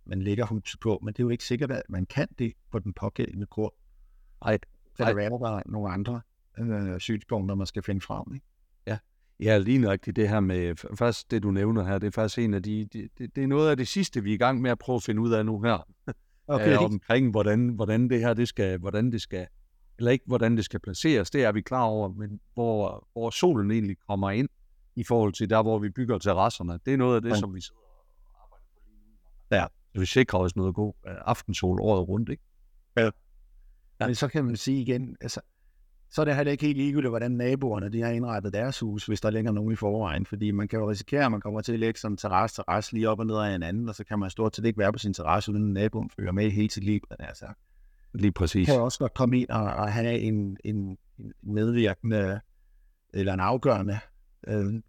man 0.04 0.22
lægger 0.22 0.46
huset 0.46 0.80
på. 0.80 0.98
Men 1.02 1.14
det 1.14 1.18
er 1.20 1.24
jo 1.24 1.28
ikke 1.30 1.44
sikkert, 1.44 1.70
at 1.70 1.82
man 1.88 2.06
kan 2.06 2.28
det 2.38 2.52
på 2.72 2.78
den 2.78 2.92
pågældende 2.92 3.46
grund. 3.46 3.72
Ej, 4.42 4.58
Så 4.96 5.02
Ej. 5.04 5.12
der 5.12 5.28
er 5.28 5.62
nogle 5.66 5.90
andre 5.92 6.20
øh, 6.58 7.00
synspunkter, 7.00 7.54
man 7.54 7.66
skal 7.66 7.82
finde 7.82 8.00
frem. 8.00 8.34
Ikke? 8.34 8.46
Ja, 9.42 9.58
lige 9.58 9.78
nøjagtigt 9.78 10.16
det 10.16 10.28
her 10.28 10.40
med, 10.40 10.76
først 10.96 11.30
det 11.30 11.42
du 11.42 11.50
nævner 11.50 11.84
her, 11.84 11.98
det 11.98 12.06
er 12.06 12.10
faktisk 12.10 12.38
en 12.38 12.54
af 12.54 12.62
de, 12.62 12.88
det, 12.92 13.10
det, 13.18 13.36
det 13.36 13.42
er 13.44 13.46
noget 13.46 13.70
af 13.70 13.76
det 13.76 13.88
sidste, 13.88 14.22
vi 14.22 14.30
er 14.30 14.34
i 14.34 14.38
gang 14.38 14.60
med 14.60 14.70
at 14.70 14.78
prøve 14.78 14.96
at 14.96 15.02
finde 15.02 15.22
ud 15.22 15.32
af 15.32 15.46
nu 15.46 15.60
her. 15.62 15.86
Okay. 16.46 16.72
øh, 16.72 16.82
omkring, 16.82 17.30
hvordan, 17.30 17.68
hvordan 17.68 18.10
det 18.10 18.20
her, 18.20 18.34
det 18.34 18.48
skal, 18.48 18.78
hvordan 18.78 19.12
det 19.12 19.20
skal, 19.22 19.46
eller 19.98 20.10
ikke 20.10 20.24
hvordan 20.26 20.56
det 20.56 20.64
skal 20.64 20.80
placeres, 20.80 21.30
det 21.30 21.44
er 21.44 21.52
vi 21.52 21.60
klar 21.60 21.82
over, 21.82 22.08
men 22.08 22.40
hvor, 22.54 23.08
hvor 23.12 23.30
solen 23.30 23.70
egentlig 23.70 23.96
kommer 24.08 24.30
ind 24.30 24.48
i 24.96 25.04
forhold 25.04 25.32
til 25.32 25.50
der, 25.50 25.62
hvor 25.62 25.78
vi 25.78 25.88
bygger 25.90 26.18
terrasserne. 26.18 26.78
Det 26.86 26.92
er 26.92 26.96
noget 26.96 27.16
af 27.16 27.22
det, 27.22 27.28
Ja. 27.30 27.34
som 27.34 27.54
vi 27.54 27.60
sidder 27.60 27.80
og 27.80 28.42
arbejder 28.44 28.64
på 28.74 28.80
lige 28.86 28.98
nu. 29.06 29.56
Ja. 29.56 29.66
Så 29.94 30.00
vi 30.00 30.06
sikrer 30.06 30.38
os 30.38 30.56
noget 30.56 30.74
god 30.74 30.92
øh, 31.06 31.14
aftensol 31.20 31.80
året 31.80 32.08
rundt, 32.08 32.28
ikke? 32.28 32.42
Ja. 32.96 33.10
Ja. 34.00 34.06
Men 34.06 34.14
så 34.14 34.28
kan 34.28 34.44
man 34.44 34.56
sige 34.56 34.80
igen, 34.80 35.16
altså, 35.20 35.40
så 36.10 36.20
er 36.20 36.24
det 36.24 36.36
heller 36.36 36.52
ikke 36.52 36.66
helt 36.66 36.78
ligegyldigt, 36.78 37.10
hvordan 37.10 37.30
naboerne 37.30 37.88
de 37.88 38.02
har 38.02 38.10
indrettet 38.10 38.52
deres 38.52 38.80
hus, 38.80 39.06
hvis 39.06 39.20
der 39.20 39.30
ligger 39.30 39.52
nogen 39.52 39.72
i 39.72 39.76
forvejen. 39.76 40.26
Fordi 40.26 40.50
man 40.50 40.68
kan 40.68 40.78
jo 40.78 40.90
risikere, 40.90 41.24
at 41.24 41.30
man 41.30 41.40
kommer 41.40 41.60
til 41.60 41.72
at 41.72 41.78
lægge 41.78 42.00
sådan 42.00 42.12
en 42.12 42.16
terrasse, 42.16 42.56
terrasse 42.56 42.92
lige 42.92 43.08
op 43.08 43.18
og 43.18 43.26
ned 43.26 43.36
af 43.36 43.52
hinanden, 43.52 43.88
og 43.88 43.94
så 43.94 44.04
kan 44.04 44.18
man 44.18 44.30
stort 44.30 44.56
set 44.56 44.64
ikke 44.64 44.78
være 44.78 44.92
på 44.92 44.98
sin 44.98 45.14
terrasse, 45.14 45.52
uden 45.52 45.64
at 45.64 45.82
naboen 45.82 46.10
følger 46.10 46.32
med 46.32 46.50
hele 46.50 46.70
sit 46.70 46.84
liv. 46.84 47.00
Altså, 47.18 47.46
Lige 48.14 48.32
præcis. 48.32 48.68
kan 48.68 48.80
også 48.80 48.98
godt 48.98 49.14
komme 49.14 49.40
ind 49.40 49.48
og, 49.48 49.62
og 49.62 49.92
have 49.92 50.18
en, 50.18 50.56
en, 50.64 50.98
en 51.18 51.32
medvirkende 51.42 52.40
eller 53.14 53.34
en 53.34 53.40
afgørende 53.40 53.98
øh, 54.46 54.82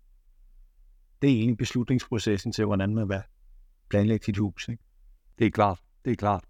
del 1.22 1.50
i 1.50 1.56
beslutningsprocessen 1.56 2.52
til, 2.52 2.66
hvordan 2.66 2.96
man 2.96 3.10
vil 3.10 3.22
planlægge 3.90 4.26
sit 4.26 4.38
hus. 4.38 4.68
Ikke? 4.70 4.84
Det 5.42 5.48
er 5.48 5.52
klart. 5.52 5.80
Det 6.06 6.12
er 6.12 6.16
klart. 6.16 6.44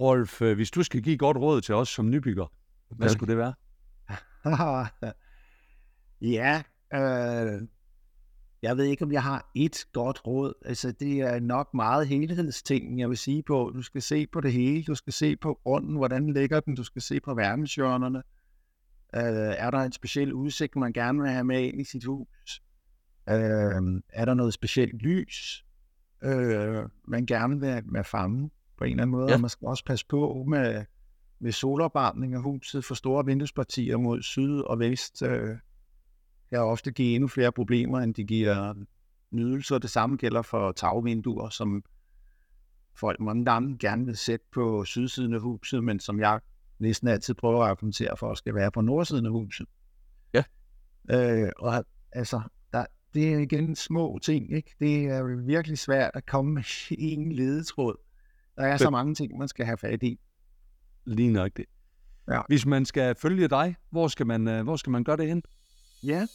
Rolf, 0.00 0.42
øh, 0.42 0.56
hvis 0.56 0.70
du 0.70 0.82
skal 0.82 1.02
give 1.02 1.18
godt 1.18 1.36
råd 1.36 1.60
til 1.60 1.74
os 1.74 1.88
som 1.88 2.10
nybygger, 2.10 2.46
hvad 2.88 3.08
skulle 3.08 3.30
det 3.30 3.38
være? 3.38 3.54
ja, 6.36 6.62
øh, 6.94 7.68
jeg 8.62 8.76
ved 8.76 8.84
ikke, 8.84 9.04
om 9.04 9.12
jeg 9.12 9.22
har 9.22 9.50
et 9.54 9.84
godt 9.92 10.26
råd. 10.26 10.54
Altså, 10.64 10.92
det 10.92 11.20
er 11.20 11.40
nok 11.40 11.74
meget 11.74 12.08
helhedsting, 12.08 13.00
jeg 13.00 13.08
vil 13.08 13.18
sige 13.18 13.42
på. 13.42 13.72
Du 13.74 13.82
skal 13.82 14.02
se 14.02 14.26
på 14.26 14.40
det 14.40 14.52
hele. 14.52 14.84
Du 14.84 14.94
skal 14.94 15.12
se 15.12 15.36
på 15.36 15.60
grunden, 15.62 15.96
hvordan 15.96 16.32
ligger 16.32 16.60
den. 16.60 16.74
Du 16.74 16.84
skal 16.84 17.02
se 17.02 17.20
på 17.20 17.34
verdenshjørnerne. 17.34 18.22
Øh, 19.14 19.54
er 19.58 19.70
der 19.70 19.78
en 19.78 19.92
speciel 19.92 20.32
udsigt, 20.32 20.76
man 20.76 20.92
gerne 20.92 21.20
vil 21.20 21.30
have 21.30 21.44
med 21.44 21.62
ind 21.62 21.80
i 21.80 21.84
sit 21.84 22.04
hus? 22.04 22.62
Øh, 23.28 24.02
er 24.08 24.24
der 24.24 24.34
noget 24.34 24.54
specielt 24.54 25.02
lys, 25.02 25.63
øh, 26.24 26.88
man 27.08 27.26
gerne 27.26 27.60
vil, 27.60 27.82
vil 27.92 28.04
fange 28.04 28.50
på 28.76 28.84
en 28.84 28.90
eller 28.90 29.02
anden 29.02 29.10
måde? 29.10 29.28
Ja. 29.28 29.34
Og 29.34 29.40
man 29.40 29.50
skal 29.50 29.66
også 29.66 29.84
passe 29.84 30.06
på 30.06 30.44
med, 30.48 30.84
med 31.38 31.52
solopvarmning 31.52 32.34
af 32.34 32.42
huset 32.42 32.84
for 32.84 32.94
store 32.94 33.24
vinduespartier 33.24 33.96
mod 33.96 34.22
syd 34.22 34.60
og 34.60 34.78
vest. 34.78 35.22
Øh, 35.22 35.56
kan 36.50 36.60
ofte 36.60 36.92
give 36.92 37.14
endnu 37.14 37.28
flere 37.28 37.52
problemer, 37.52 38.00
end 38.00 38.14
de 38.14 38.24
giver 38.24 38.74
nydelser. 39.30 39.78
Det 39.78 39.90
samme 39.90 40.16
gælder 40.16 40.42
for 40.42 40.72
tagvinduer, 40.72 41.48
som 41.48 41.84
folk 42.96 43.20
mange 43.20 43.44
gange 43.44 43.78
gerne 43.78 44.06
vil 44.06 44.16
sætte 44.16 44.46
på 44.52 44.84
sydsiden 44.84 45.34
af 45.34 45.40
huset, 45.40 45.84
men 45.84 46.00
som 46.00 46.20
jeg 46.20 46.40
næsten 46.78 47.08
altid 47.08 47.34
prøver 47.34 47.64
at 47.64 47.70
argumentere 47.70 48.16
for, 48.16 48.34
skal 48.34 48.54
være 48.54 48.70
på 48.70 48.80
nordsiden 48.80 49.26
af 49.26 49.32
huset. 49.32 49.66
Ja. 50.34 50.44
Øh, 51.10 51.52
og 51.58 51.84
altså, 52.12 52.40
det 53.14 53.34
er 53.34 53.38
igen 53.38 53.76
små 53.76 54.18
ting, 54.22 54.52
ikke? 54.52 54.74
Det 54.80 55.04
er 55.04 55.44
virkelig 55.46 55.78
svært 55.78 56.10
at 56.14 56.26
komme 56.26 56.54
med 56.54 56.62
en 56.98 57.32
ledetråd. 57.32 57.94
Der 58.56 58.62
er 58.62 58.76
så 58.76 58.90
mange 58.90 59.14
ting, 59.14 59.38
man 59.38 59.48
skal 59.48 59.66
have 59.66 59.78
fat 59.78 60.02
i. 60.02 60.18
Lige 61.06 61.32
nok 61.32 61.50
det. 61.56 61.64
Ja. 62.30 62.40
Hvis 62.48 62.66
man 62.66 62.84
skal 62.84 63.14
følge 63.14 63.48
dig, 63.48 63.76
hvor 63.90 64.08
skal 64.08 64.26
man, 64.26 64.48
øh, 64.48 64.62
hvor 64.62 64.76
skal 64.76 64.90
man 64.90 65.04
gøre 65.04 65.16
det 65.16 65.26
hen? 65.28 65.42
Ja. 66.04 66.26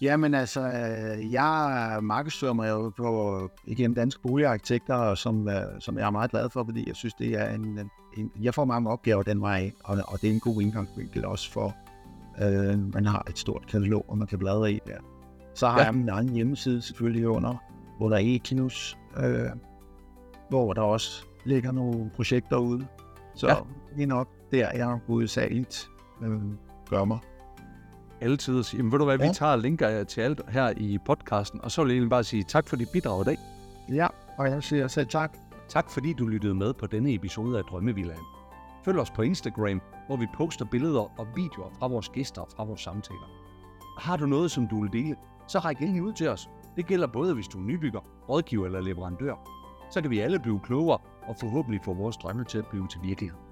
Jamen 0.00 0.34
altså, 0.34 0.60
øh, 0.60 1.32
jeg 1.32 1.98
markedsfører 2.02 2.52
mig 2.52 2.68
jo 2.70 2.92
på 2.96 3.50
igen 3.66 3.94
danske 3.94 4.22
boligarkitekter, 4.22 5.14
som, 5.14 5.48
øh, 5.48 5.62
som 5.80 5.98
jeg 5.98 6.06
er 6.06 6.10
meget 6.10 6.30
glad 6.30 6.50
for, 6.50 6.64
fordi 6.64 6.84
jeg 6.88 6.96
synes, 6.96 7.14
det 7.14 7.28
er 7.34 7.54
en, 7.54 7.90
en- 8.16 8.32
jeg 8.42 8.54
får 8.54 8.64
mange 8.64 8.90
opgaver 8.90 9.22
den 9.22 9.40
vej, 9.40 9.70
og, 9.84 9.98
og 10.08 10.20
det 10.22 10.30
er 10.30 10.34
en 10.34 10.40
god 10.40 10.62
indgangsvinkel 10.62 11.24
også 11.24 11.52
for, 11.52 11.76
øh, 12.42 12.94
man 12.94 13.06
har 13.06 13.26
et 13.30 13.38
stort 13.38 13.66
katalog, 13.66 14.04
og 14.08 14.18
man 14.18 14.26
kan 14.26 14.38
bladre 14.38 14.72
i 14.72 14.78
der. 14.86 14.98
Så 15.54 15.68
har 15.68 15.78
Ja. 15.78 15.84
jeg 15.84 15.94
min 15.94 16.08
egen 16.08 16.28
hjemmeside 16.28 16.82
selvfølgelig 16.82 17.28
under, 17.28 17.54
hvor 17.98 18.08
der 18.08 18.16
er 18.16 18.20
Ekinus, 18.24 18.98
øh, 19.16 19.46
hvor 20.48 20.72
der 20.72 20.82
også 20.82 21.24
ligger 21.44 21.72
nogle 21.72 22.10
projekter 22.16 22.56
ude. 22.56 22.86
Så 23.34 23.48
Ja. 23.48 23.54
det 23.96 24.02
er 24.02 24.06
nok 24.06 24.28
der, 24.52 24.68
jeg 24.74 24.98
hovedsageligt 25.06 25.88
øh, 26.22 26.40
gør 26.90 27.04
mig. 27.04 27.18
Altid 28.20 28.62
jamen 28.76 28.92
ved 28.92 28.98
du 28.98 29.04
hvad, 29.04 29.18
vi 29.18 29.24
Ja. 29.24 29.32
tager 29.32 29.56
linker 29.56 30.04
til 30.04 30.20
alt 30.20 30.40
her 30.48 30.72
i 30.76 30.98
podcasten, 31.06 31.60
og 31.64 31.70
så 31.70 31.82
vil 31.82 31.88
jeg 31.90 31.94
egentlig 31.94 32.10
bare 32.10 32.24
sige 32.24 32.42
tak 32.42 32.68
for 32.68 32.76
dit 32.76 32.88
bidrag 32.92 33.20
i 33.20 33.24
dag. 33.24 33.38
Ja, 33.88 34.06
og 34.38 34.50
jeg 34.50 34.62
siger 34.62 34.88
selv 34.88 35.06
tak. 35.08 35.36
Tak 35.68 35.90
fordi 35.90 36.12
du 36.12 36.26
lyttede 36.26 36.54
med 36.54 36.72
på 36.74 36.86
denne 36.86 37.14
episode 37.14 37.58
af 37.58 37.64
Drømmevillaen. 37.64 38.20
Følg 38.84 38.98
os 38.98 39.10
på 39.10 39.22
Instagram, 39.22 39.80
hvor 40.06 40.16
vi 40.16 40.26
poster 40.36 40.64
billeder 40.64 41.20
og 41.20 41.26
videoer 41.36 41.70
fra 41.78 41.86
vores 41.88 42.08
gæster 42.08 42.42
og 42.42 42.48
fra 42.56 42.64
vores 42.64 42.80
samtaler. 42.80 43.30
Har 43.98 44.16
du 44.16 44.26
noget, 44.26 44.50
som 44.50 44.68
du 44.68 44.80
vil 44.82 44.92
dele, 44.92 45.16
så 45.52 45.58
ræk 45.58 45.80
endelig 45.80 46.02
ud 46.02 46.12
til 46.12 46.28
os. 46.28 46.50
Det 46.76 46.86
gælder 46.86 47.06
både, 47.06 47.34
hvis 47.34 47.48
du 47.48 47.58
er 47.58 47.62
nybygger, 47.62 48.00
rådgiver 48.28 48.66
eller 48.66 48.80
leverandør. 48.80 49.34
Så 49.90 50.00
kan 50.00 50.10
vi 50.10 50.18
alle 50.18 50.38
blive 50.38 50.60
klogere 50.60 50.98
og 51.28 51.36
forhåbentlig 51.40 51.80
få 51.84 51.94
vores 51.94 52.16
drømme 52.16 52.44
til 52.44 52.58
at 52.58 52.66
blive 52.66 52.88
til 52.88 53.00
virkelighed. 53.02 53.51